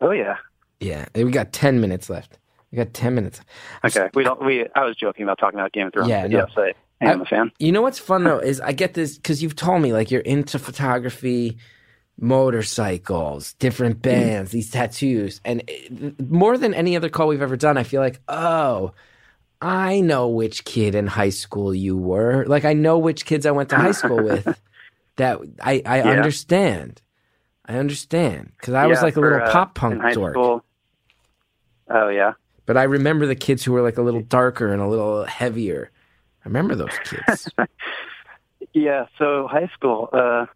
[0.01, 0.37] Oh yeah.
[0.81, 1.07] Yeah.
[1.15, 2.39] We got 10 minutes left.
[2.71, 3.41] We got 10 minutes.
[3.85, 4.09] Okay.
[4.15, 4.45] We don't.
[4.45, 4.67] We.
[4.75, 6.09] I was joking about talking about Game of Thrones.
[6.09, 6.39] Yeah, no.
[6.39, 6.75] Yes, I,
[7.05, 7.51] I am I- a fan.
[7.59, 10.21] You know what's fun though is I get this because you've told me like you're
[10.21, 11.59] into photography,
[12.21, 17.77] motorcycles, different bands, these tattoos, and it- more than any other call we've ever done,
[17.79, 18.93] I feel like oh,
[19.61, 22.45] I know which kid in high school you were.
[22.47, 24.47] Like I know which kids I went to high school with.
[25.17, 26.11] That I I Yeah.
[26.11, 27.03] understand.
[27.67, 30.33] I understand because I was like a for, little uh, pop punk high dork.
[30.35, 30.65] school.
[31.91, 32.35] Oh yeah.
[32.67, 35.91] But I remember the kids who were like a little darker and a little heavier.
[36.45, 37.51] I remember those kids.
[38.75, 39.07] Yeah.
[39.19, 40.09] So high school.
[40.13, 40.47] Uh,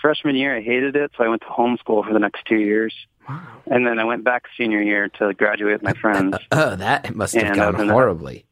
[0.00, 2.94] freshman year, I hated it, so I went to homeschool for the next two years,
[3.28, 3.40] wow.
[3.66, 6.36] and then I went back senior year to graduate with my friends.
[6.52, 8.44] Oh, that must have And gone horribly.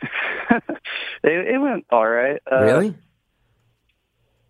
[0.50, 0.62] it,
[1.24, 2.40] it went all right.
[2.50, 2.94] Uh, really?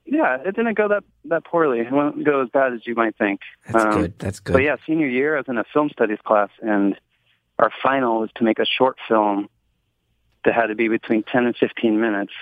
[0.04, 1.80] Yeah, it didn't go that that poorly.
[1.80, 3.40] It won't go as bad as you might think.
[3.70, 4.18] That's Um, good.
[4.18, 4.54] That's good.
[4.54, 6.98] But yeah, senior year, I was in a film studies class, and
[7.58, 9.48] our final was to make a short film
[10.44, 12.32] that had to be between 10 and 15 minutes.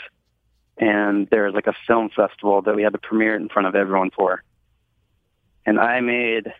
[0.78, 3.66] And there was like a film festival that we had to premiere it in front
[3.68, 4.42] of everyone for.
[5.64, 6.52] And I made,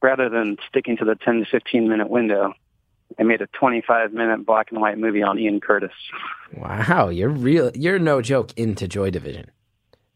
[0.00, 2.54] rather than sticking to the 10 to 15 minute window,
[3.18, 5.92] I made a 25 minute black and white movie on Ian Curtis.
[6.56, 7.70] Wow, you're real.
[7.74, 9.50] You're no joke into Joy Division.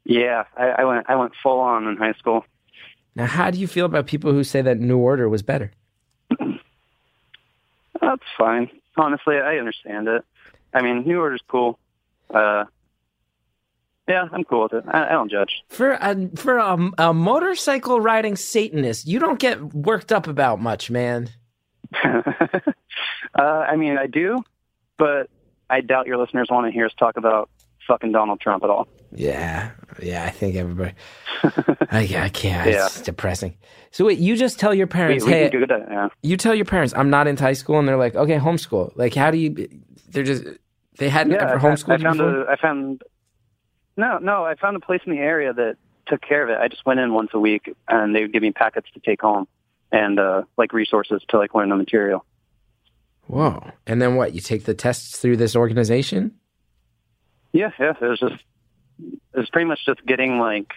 [0.04, 2.44] Yeah, I, I went I went full on in high school.
[3.14, 5.72] Now, how do you feel about people who say that New Order was better?
[8.00, 8.70] That's fine.
[8.96, 10.24] Honestly, I understand it.
[10.72, 11.78] I mean, New Order's cool.
[12.32, 12.64] Uh,
[14.08, 14.84] yeah, I'm cool with it.
[14.88, 15.62] I, I don't judge.
[15.68, 20.90] For a for a, a motorcycle riding Satanist, you don't get worked up about much,
[20.90, 21.28] man.
[22.04, 22.60] uh,
[23.38, 24.42] I mean, I do,
[24.98, 25.28] but
[25.70, 27.50] I doubt your listeners want to hear us talk about
[27.86, 28.88] fucking Donald Trump at all.
[29.12, 29.70] Yeah,
[30.02, 30.24] yeah.
[30.24, 30.92] I think everybody.
[31.90, 32.70] I, I can't.
[32.70, 32.86] Yeah.
[32.86, 33.56] It's depressing.
[33.92, 35.86] So wait, you just tell your parents, we hey, do that.
[35.88, 36.08] Yeah.
[36.22, 38.92] you tell your parents, I'm not into high school, and they're like, okay, homeschool.
[38.96, 39.68] Like, how do you?
[40.08, 40.44] They're just
[40.98, 42.42] they hadn't Yeah, ever homeschooled I you found before.
[42.42, 43.02] a, I found
[43.96, 44.44] no, no.
[44.44, 45.76] I found a place in the area that
[46.06, 46.58] took care of it.
[46.58, 49.20] I just went in once a week, and they would give me packets to take
[49.20, 49.46] home
[49.92, 52.24] and uh, like resources to like learn the material.
[53.26, 53.70] Whoa!
[53.86, 54.34] And then what?
[54.34, 56.32] You take the tests through this organization?
[57.52, 57.94] Yeah, yeah.
[58.00, 58.34] It was just
[58.98, 60.70] it was pretty much just getting like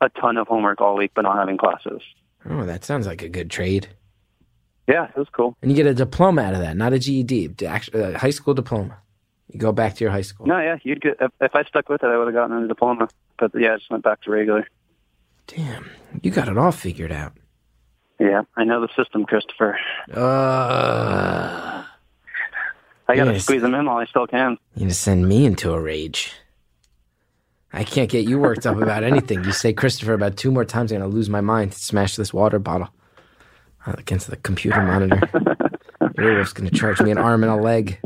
[0.00, 2.02] a ton of homework all week, but not having classes.
[2.48, 3.88] Oh, that sounds like a good trade.
[4.86, 5.56] Yeah, it was cool.
[5.60, 8.54] And you get a diploma out of that, not a GED, actually a high school
[8.54, 8.98] diploma.
[9.50, 10.46] You go back to your high school.
[10.46, 12.68] No, yeah, you'd get if, if I stuck with it, I would have gotten a
[12.68, 13.08] diploma.
[13.38, 14.66] But yeah, I just went back to regular.
[15.46, 15.88] Damn,
[16.22, 17.32] you got it all figured out.
[18.20, 19.78] Yeah, I know the system, Christopher.
[20.12, 21.84] Uh,
[23.08, 23.44] I got to Yes.
[23.44, 24.58] squeeze them in while I still can.
[24.74, 26.32] you gonna send me into a rage.
[27.72, 29.44] I can't get you worked up about anything.
[29.44, 31.72] You say Christopher about two more times, I'm gonna lose my mind.
[31.74, 32.88] Smash this water bottle
[33.86, 35.20] uh, against the computer monitor.
[36.18, 37.98] Earwolf's gonna charge me an arm and a leg.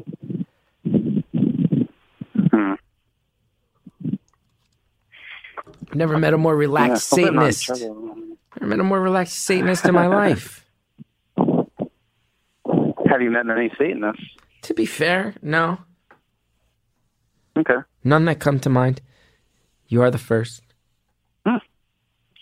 [2.50, 2.74] Hmm.
[5.92, 7.68] I've never met a more relaxed Yeah, Satanist.
[7.68, 10.64] Never met a more relaxed Satanist in my life.
[11.36, 14.24] Have you met many Satanists?
[14.62, 15.76] To be fair, no.
[17.58, 17.74] Okay.
[18.02, 19.02] None that come to mind.
[19.86, 20.62] You are the first.
[21.44, 21.56] Hmm.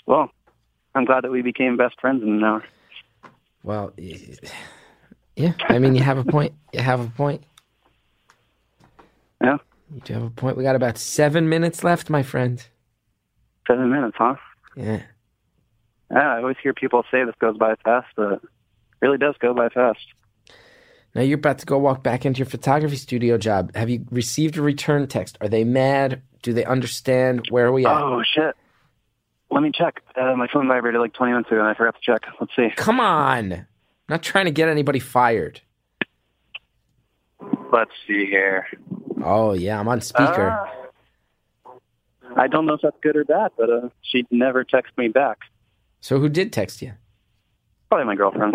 [0.07, 0.31] Well,
[0.95, 2.63] I'm glad that we became best friends in an hour.
[3.65, 3.93] Well,
[5.35, 5.55] yeah.
[5.69, 6.55] I mean, you have a point.
[6.73, 7.43] You have a point.
[9.43, 9.57] Yeah.
[9.93, 10.57] You do have a point.
[10.57, 12.65] We got about seven minutes left, my friend.
[13.67, 14.37] Seven minutes, huh?
[14.77, 15.03] Yeah.
[16.11, 18.41] Yeah, I always hear people say this goes by fast, but it
[19.01, 20.01] really does go by fast.
[21.15, 23.75] Now you're about to go walk back into your photography studio job.
[23.75, 25.39] Have you received a return text?
[25.41, 26.23] Are they mad?
[26.43, 27.93] Do they understand where are we at?
[27.93, 28.55] Oh shit.
[29.51, 30.03] Let me check.
[30.17, 32.23] Uh, my phone vibrated like 20 minutes ago, and I forgot to check.
[32.41, 32.69] Let's see.
[32.77, 33.53] Come on.
[33.53, 33.67] I'm
[34.09, 35.61] not trying to get anybody fired.
[37.73, 38.67] Let's see here.
[39.25, 40.51] Oh yeah, I'm on speaker.
[40.51, 40.80] Uh,
[42.37, 45.39] I don't know if that's good or bad, but uh, she never texted me back.
[46.01, 46.93] so who did text you?
[47.89, 48.55] Probably my girlfriend.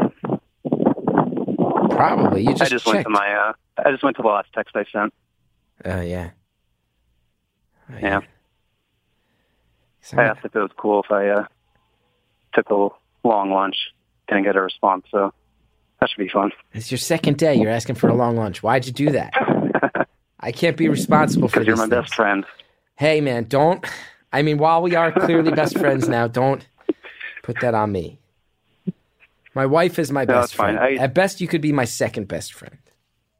[1.92, 2.42] Probably.
[2.44, 3.34] You just, I just went to my.
[3.34, 3.54] Uh,
[3.86, 5.14] I just went to the last text I sent.
[5.84, 6.32] Oh yeah.
[7.92, 8.22] Oh, Yeah.
[10.02, 11.46] So- I asked if it was cool if I uh,
[12.54, 13.76] took a long lunch.
[14.28, 15.34] Didn't get a response, so
[16.00, 16.52] that should be fun.
[16.74, 17.56] It's your second day.
[17.56, 18.64] You're asking for a long lunch.
[18.64, 19.34] Why'd you do that?
[20.40, 22.46] I can't be responsible for Because you're my best friend.
[22.98, 23.86] Hey man, don't.
[24.32, 26.66] I mean, while we are clearly best friends now, don't
[27.44, 28.20] put that on me.
[29.54, 30.78] My wife is my No, best friend.
[30.78, 32.78] I- At best, you could be my second best friend.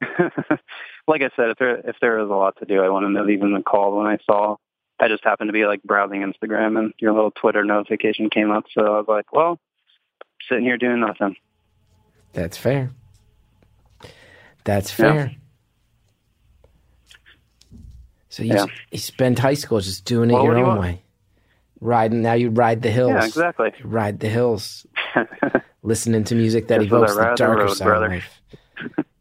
[1.08, 3.24] like I said, if there if there is a lot to do, I wanted to
[3.24, 4.56] leave in the call when I saw.
[4.98, 8.64] I just happened to be like browsing Instagram and your little Twitter notification came up,
[8.72, 9.58] so I was like, well,
[10.48, 11.36] sitting here doing nothing.
[12.32, 12.92] That's fair.
[14.64, 15.28] That's Yeah.
[18.36, 18.66] So you, Yeah.
[18.90, 21.02] you spend high school just doing it Well, your do you own way.
[21.80, 23.12] Riding now you ride the hills.
[23.12, 23.72] Yeah, exactly.
[23.78, 24.86] You ride the hills.
[25.82, 28.06] listening to music that This is a evokes the darker road, side brother.
[28.06, 28.42] of life.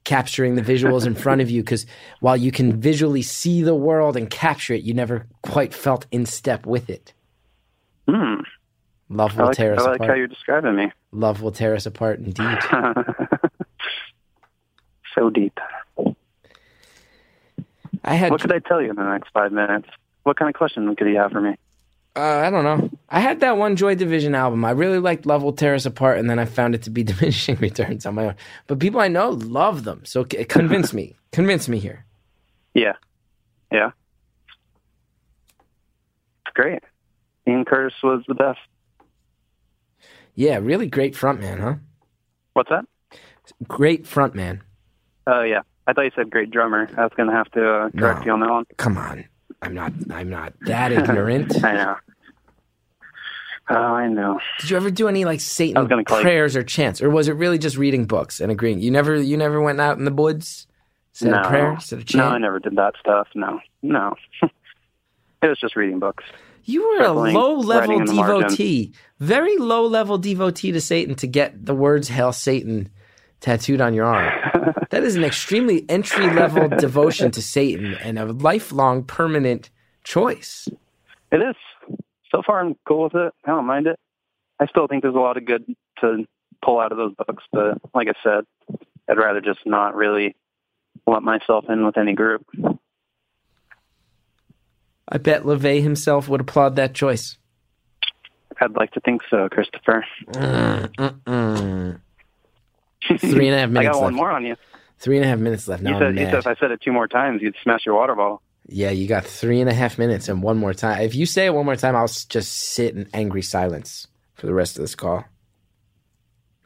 [0.03, 1.85] Capturing the visuals in front of you because
[2.19, 6.25] while you can visually see the world and capture it, you never quite felt in
[6.25, 7.13] step with it.
[8.09, 8.41] Hmm.
[9.09, 10.17] Love I will like, tear I us like how apart.
[10.17, 10.91] you're describing me.
[11.13, 12.57] Love will tear us apart indeed.
[15.15, 15.57] so deep.
[18.05, 19.89] I had What could I tell you in the next five minutes?
[20.23, 21.55] What kind of question could you have for me?
[22.15, 22.89] Uh, I don't know.
[23.09, 24.63] I had that one Joy Division album.
[24.63, 27.03] I really liked Love Will Tear Us Apart, and then I found it to be
[27.03, 28.35] diminishing returns on my own.
[28.67, 31.15] But people I know love them, so convince me.
[31.31, 32.05] Convince me here.
[32.73, 32.93] Yeah.
[33.69, 33.89] Yeah.
[36.45, 36.81] It's great.
[37.45, 38.59] Ian Curtis was the best.
[40.35, 41.75] Yeah, really great frontman, huh?
[42.53, 42.85] What's that?
[43.67, 44.61] Great frontman.
[45.27, 45.61] Oh, yeah.
[45.87, 46.89] I thought you said great drummer.
[46.97, 48.25] I was going to have to uh, correct No.
[48.25, 48.65] you on that one.
[48.77, 49.25] Come on,
[49.61, 49.93] I'm not.
[50.11, 51.63] I'm not that ignorant.
[51.63, 51.95] I know.
[53.67, 54.39] Oh, I know.
[54.59, 57.77] Did you ever do any like Satan prayers or chants, or was it really just
[57.77, 58.79] reading books and agreeing?
[58.79, 60.67] You never, you never went out in the woods,
[61.13, 61.41] said no.
[61.41, 63.27] a prayer, said a No, I never did that stuff.
[63.33, 63.59] No.
[63.81, 64.15] No.
[64.43, 66.23] it was just reading books.
[66.63, 71.75] You were a low level devotee, very low level devotee to Satan to get the
[71.75, 72.89] words "Hail Satan"
[73.45, 74.33] tattooed on your arm.
[74.89, 79.69] that is an extremely entry level devotion to Satan and a lifelong permanent
[80.03, 80.67] choice.
[81.31, 81.55] It is.
[82.33, 83.33] So far, I'm cool with it.
[83.45, 83.99] I don't mind it.
[84.59, 85.63] I still think there's a lot of good
[86.01, 86.25] to
[86.63, 88.45] pull out of those books, but like I said,
[89.07, 90.35] I'd rather just not really
[91.05, 92.47] lump myself in with any group.
[95.07, 97.37] I bet LaVey himself would applaud that choice.
[98.59, 100.03] I'd like to think so, Christopher.
[100.29, 101.99] Mm-mm.
[103.19, 104.15] Three and a half minutes I got one left.
[104.15, 104.55] more on you.
[104.99, 105.83] Three and a half minutes left.
[105.83, 106.31] Now you I'm said, you mad.
[106.31, 108.41] said if I said it two more times, you'd smash your water bottle.
[108.67, 111.01] Yeah, you got three and a half minutes and one more time.
[111.01, 114.53] If you say it one more time, I'll just sit in angry silence for the
[114.53, 115.23] rest of this call.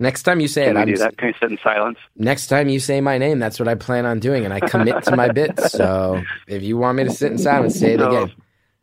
[0.02, 1.18] Next time you say Can it, we I'm do that?
[1.18, 1.98] Can we sit in silence?
[2.16, 5.04] next time you say my name, that's what I plan on doing, and I commit
[5.06, 5.72] to my bits.
[5.80, 8.32] So if you want me to sit in silence, say it So, again.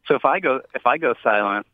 [0.07, 1.67] so if I go if I go silent,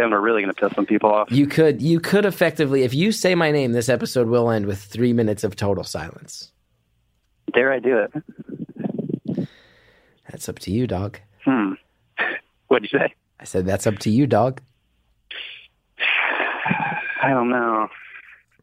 [0.00, 1.30] then we're really going to piss some people off.
[1.30, 4.80] You could you could effectively, if you say my name, this episode will end with
[4.80, 6.50] three minutes of total silence.
[7.52, 9.48] Dare I do it?
[10.30, 11.18] That's up to you, dog.
[11.44, 11.72] Hmm.
[12.68, 13.14] What'd you say?
[13.38, 14.60] I said that's up to you, dog.
[17.22, 17.88] I don't know.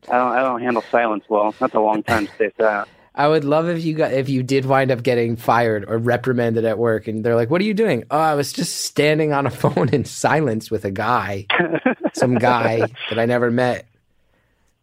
[0.10, 0.32] I don't.
[0.32, 1.54] I don't handle silence well.
[1.60, 2.88] That's a long time to stay sad.
[3.18, 6.66] I would love if you got if you did wind up getting fired or reprimanded
[6.66, 9.48] at work, and they're like, "What are you doing?" Oh, I was just standing on
[9.48, 11.48] a phone in silence with a guy,
[12.14, 13.88] some guy that I never met.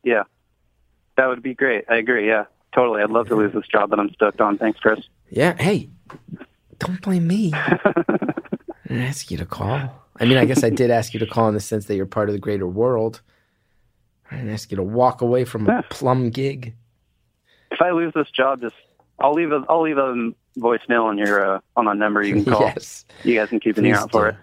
[0.03, 0.25] Yeah,
[1.17, 1.85] that would be great.
[1.89, 2.27] I agree.
[2.27, 3.03] Yeah, totally.
[3.03, 4.59] I'd love to lose this job that I'm stoked on.
[4.59, 4.99] Thanks, Chris.
[5.31, 5.91] Yeah, hey,
[6.81, 7.53] don't blame me.
[7.55, 7.79] I
[8.89, 9.79] didn't ask you to call.
[10.19, 12.05] I mean, I guess I did ask you to call in the sense that you're
[12.05, 13.21] part of the greater world.
[14.29, 16.75] I didn't ask you to walk away from a plum gig.
[17.85, 18.75] I lose this job, just
[19.19, 22.45] I'll leave a I'll leave a voicemail on your uh, on a number you can
[22.53, 22.63] call.
[22.63, 23.05] Yes.
[23.23, 24.37] You guys can keep an ear out for it.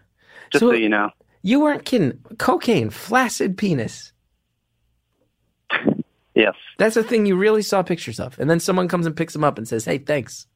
[0.51, 1.09] Just So- so, you know.
[1.43, 2.19] You weren't kidding.
[2.37, 4.13] Cocaine, flaccid penis.
[6.33, 6.53] Yes.
[6.77, 8.39] That's a thing you really saw pictures of.
[8.39, 10.47] And then someone comes and picks them up and says, hey, thanks.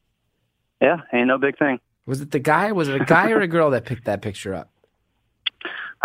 [0.80, 1.80] Yeah, ain't no big thing.
[2.06, 2.72] Was it the guy?
[2.72, 4.70] Was it a guy or a girl that picked that picture up?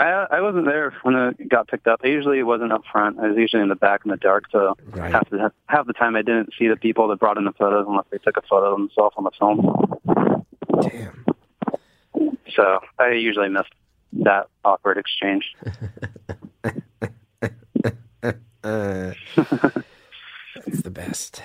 [0.02, 2.00] I I wasn't there when it got picked up.
[2.04, 3.20] I usually wasn't up front.
[3.20, 4.46] I was usually in the back in the dark.
[4.52, 5.14] So Right.
[5.14, 7.86] half the half the time I didn't see the people that brought in the photos
[7.88, 9.62] unless they took a photo of themselves on the film.
[10.82, 11.26] Damn.
[12.56, 13.74] So I usually missed
[14.14, 15.46] that awkward exchange.
[18.64, 19.14] Uh,
[20.68, 21.42] it's the best.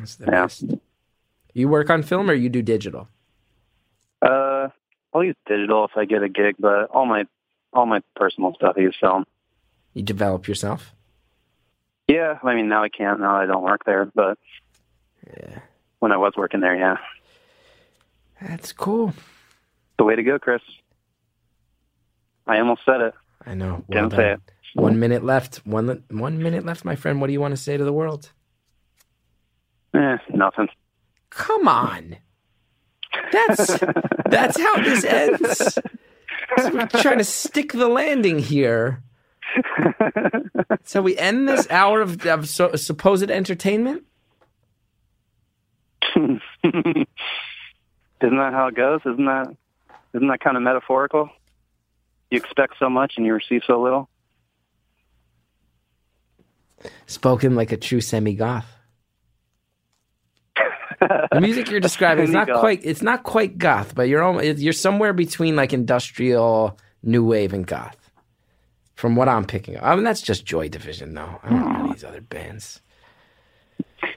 [0.00, 0.30] It's the Yeah.
[0.42, 0.64] best.
[1.54, 3.06] You work on film or you do digital?
[4.20, 4.70] Uh,
[5.12, 7.26] I'll use digital if I get a gig, but all my
[7.72, 9.24] all my personal stuff I use film.
[9.94, 10.94] You develop yourself?
[12.08, 13.20] Yeah, I mean now I can't.
[13.20, 14.38] Now I don't work there, but
[15.26, 15.60] Yeah.
[16.00, 16.96] when I was working there, yeah.
[18.40, 19.12] That's cool.
[19.98, 20.62] The way to go, Chris.
[22.46, 23.14] I almost said it.
[23.46, 23.84] I know.
[23.88, 24.40] Well Didn't say done.
[24.74, 25.56] One minute left.
[25.66, 27.20] One one minute left, my friend.
[27.20, 28.32] What do you want to say to the world?
[29.94, 30.68] Eh, nothing.
[31.30, 32.16] Come on.
[33.32, 33.78] That's
[34.26, 35.78] that's how this ends.
[36.58, 39.02] So we're trying to stick the landing here.
[40.84, 44.04] So we end this hour of, of so, supposed entertainment.
[46.16, 46.36] Isn't
[48.20, 49.00] that how it goes?
[49.00, 49.56] Isn't that
[50.14, 51.30] isn't that kind of metaphorical?
[52.30, 54.08] You expect so much and you receive so little.
[57.06, 58.66] Spoken like a true semi-goth.
[61.32, 62.60] The music you're describing is not Semi-goth.
[62.60, 62.80] quite.
[62.84, 67.66] It's not quite goth, but you're almost, you're somewhere between like industrial, new wave, and
[67.66, 67.98] goth.
[68.94, 71.40] From what I'm picking up, I mean that's just Joy Division, though.
[71.42, 71.92] I don't know hmm.
[71.92, 72.80] these other bands,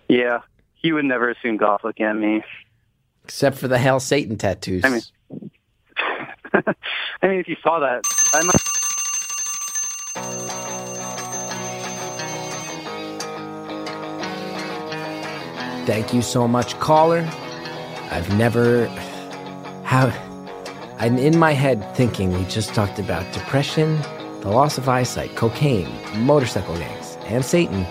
[0.08, 0.40] Yeah,
[0.76, 2.44] he would never assume goth looking at me.
[3.24, 4.84] except for the Hell Satan tattoos.
[4.86, 5.52] I mean-
[7.22, 8.74] I mean, if you saw that, I might.
[15.86, 17.20] Thank you so much, caller.
[18.10, 18.88] I've never
[19.84, 20.12] how
[20.98, 24.02] I'm in my head thinking we just talked about depression,
[24.42, 25.90] the loss of eyesight, cocaine,
[26.26, 27.86] motorcycle gangs, and Satan.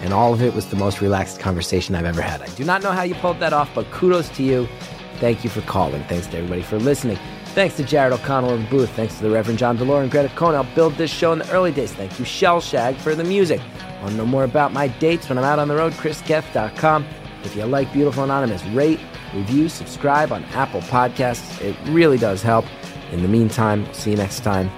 [0.00, 2.40] And all of it was the most relaxed conversation I've ever had.
[2.40, 4.68] I do not know how you pulled that off, but kudos to you.
[5.16, 6.04] Thank you for calling.
[6.04, 7.18] Thanks to everybody for listening.
[7.46, 8.90] Thanks to Jared O'Connell and booth.
[8.90, 10.54] Thanks to the Reverend John DeLore and Greta Cohn.
[10.54, 11.92] helped build this show in the early days.
[11.92, 13.60] Thank you, Shellshag, for the music.
[14.00, 15.92] Want to know more about my dates when I'm out on the road?
[15.94, 17.06] ChrisGeth.com.
[17.44, 19.00] If you like Beautiful Anonymous, rate,
[19.34, 21.60] review, subscribe on Apple Podcasts.
[21.60, 22.64] It really does help.
[23.12, 24.70] In the meantime, see you next time.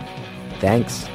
[0.61, 1.09] Thanks.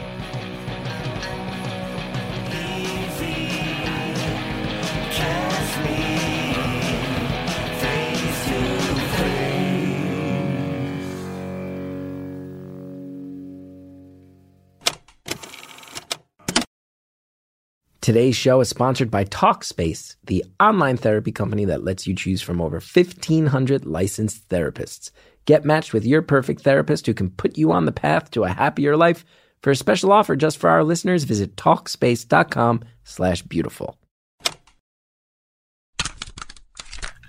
[18.06, 22.62] Today's show is sponsored by TalkSpace, the online therapy company that lets you choose from
[22.62, 25.10] over 1,500 licensed therapists.
[25.46, 28.50] Get matched with your perfect therapist who can put you on the path to a
[28.50, 29.26] happier life.
[29.64, 33.98] For a special offer just for our listeners, visit TalkSpace.com slash beautiful.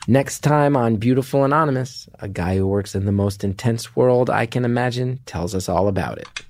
[0.06, 4.44] Next time on Beautiful Anonymous, a guy who works in the most intense world I
[4.44, 6.45] can imagine tells us all about it.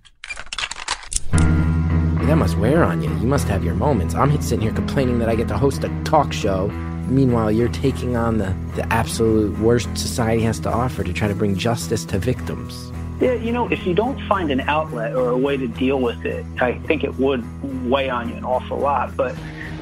[2.27, 3.11] That must wear on you.
[3.19, 4.15] You must have your moments.
[4.17, 6.69] I'm sitting here complaining that I get to host a talk show.
[7.09, 11.35] Meanwhile, you're taking on the, the absolute worst society has to offer to try to
[11.37, 12.91] bring justice to victims.
[13.21, 16.25] Yeah, you know, if you don't find an outlet or a way to deal with
[16.27, 17.45] it, I think it would
[17.89, 19.17] weigh on you an awful lot.
[19.17, 19.37] But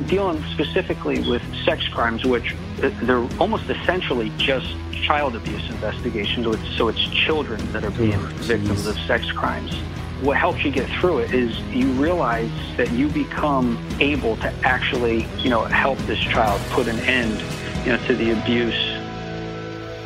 [0.06, 6.44] dealing specifically with sex crimes, which uh, they're almost essentially just child abuse investigations,
[6.76, 9.74] so it's- children that are being Oh, victims of sex crimes.
[10.24, 15.26] What helps you get through it is you realize that you become able to actually,
[15.36, 17.44] you know, help this child put an end,
[17.84, 18.74] you know, to the abuse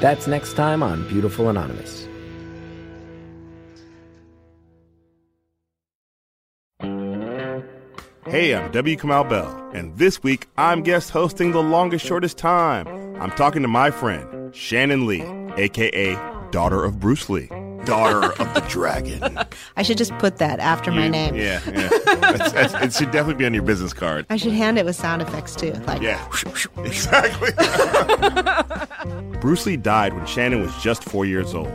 [0.01, 2.09] That's next time on Beautiful Anonymous.
[8.27, 8.97] Hey, I'm W.
[8.97, 12.89] Kamau Bell, and this week I'm guest hosting The Longest Shortest Time.
[13.23, 15.23] I'm talking to my friend, Shannon Lee,
[15.57, 16.15] aka
[16.51, 17.49] Daughter of Bruce Lee.
[17.89, 19.39] Daughter of the Dragon.
[19.77, 21.35] I should just put that after my name.
[21.35, 21.89] Yeah, yeah.
[22.05, 24.27] That's- that's- it should definitely be on your business card.
[24.29, 25.73] I should hand it with sound effects too.
[25.87, 26.23] Like, Yeah,
[26.85, 27.51] exactly.
[29.41, 31.73] Bruce Lee died when Shannon was just four years old.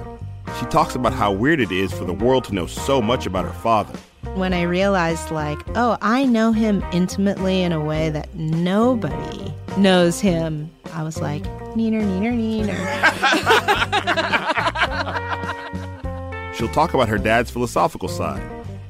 [0.59, 3.45] She talks about how weird it is for the world to know so much about
[3.45, 3.97] her father.
[4.35, 10.19] when I realized, like, oh, I know him intimately in a way that nobody knows
[10.19, 11.43] him, I was like,
[11.75, 12.77] neener, neener, neener.
[16.55, 18.41] She'll talk about her dad's philosophical side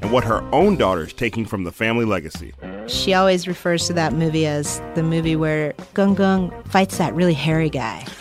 [0.02, 2.54] and what her own daughter is taking from the family legacy.
[2.88, 7.34] She always refers to that movie as the movie where Gung Gung fights that really
[7.34, 8.04] hairy guy.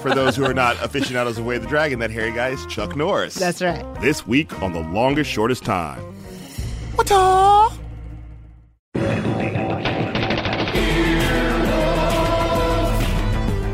[0.00, 2.64] For those who are not aficionados of Way of the Dragon, that hairy guy is
[2.66, 3.34] Chuck Norris.
[3.34, 3.84] That's right.
[4.00, 5.98] This week on The Longest Shortest Time.
[6.94, 7.70] What-a?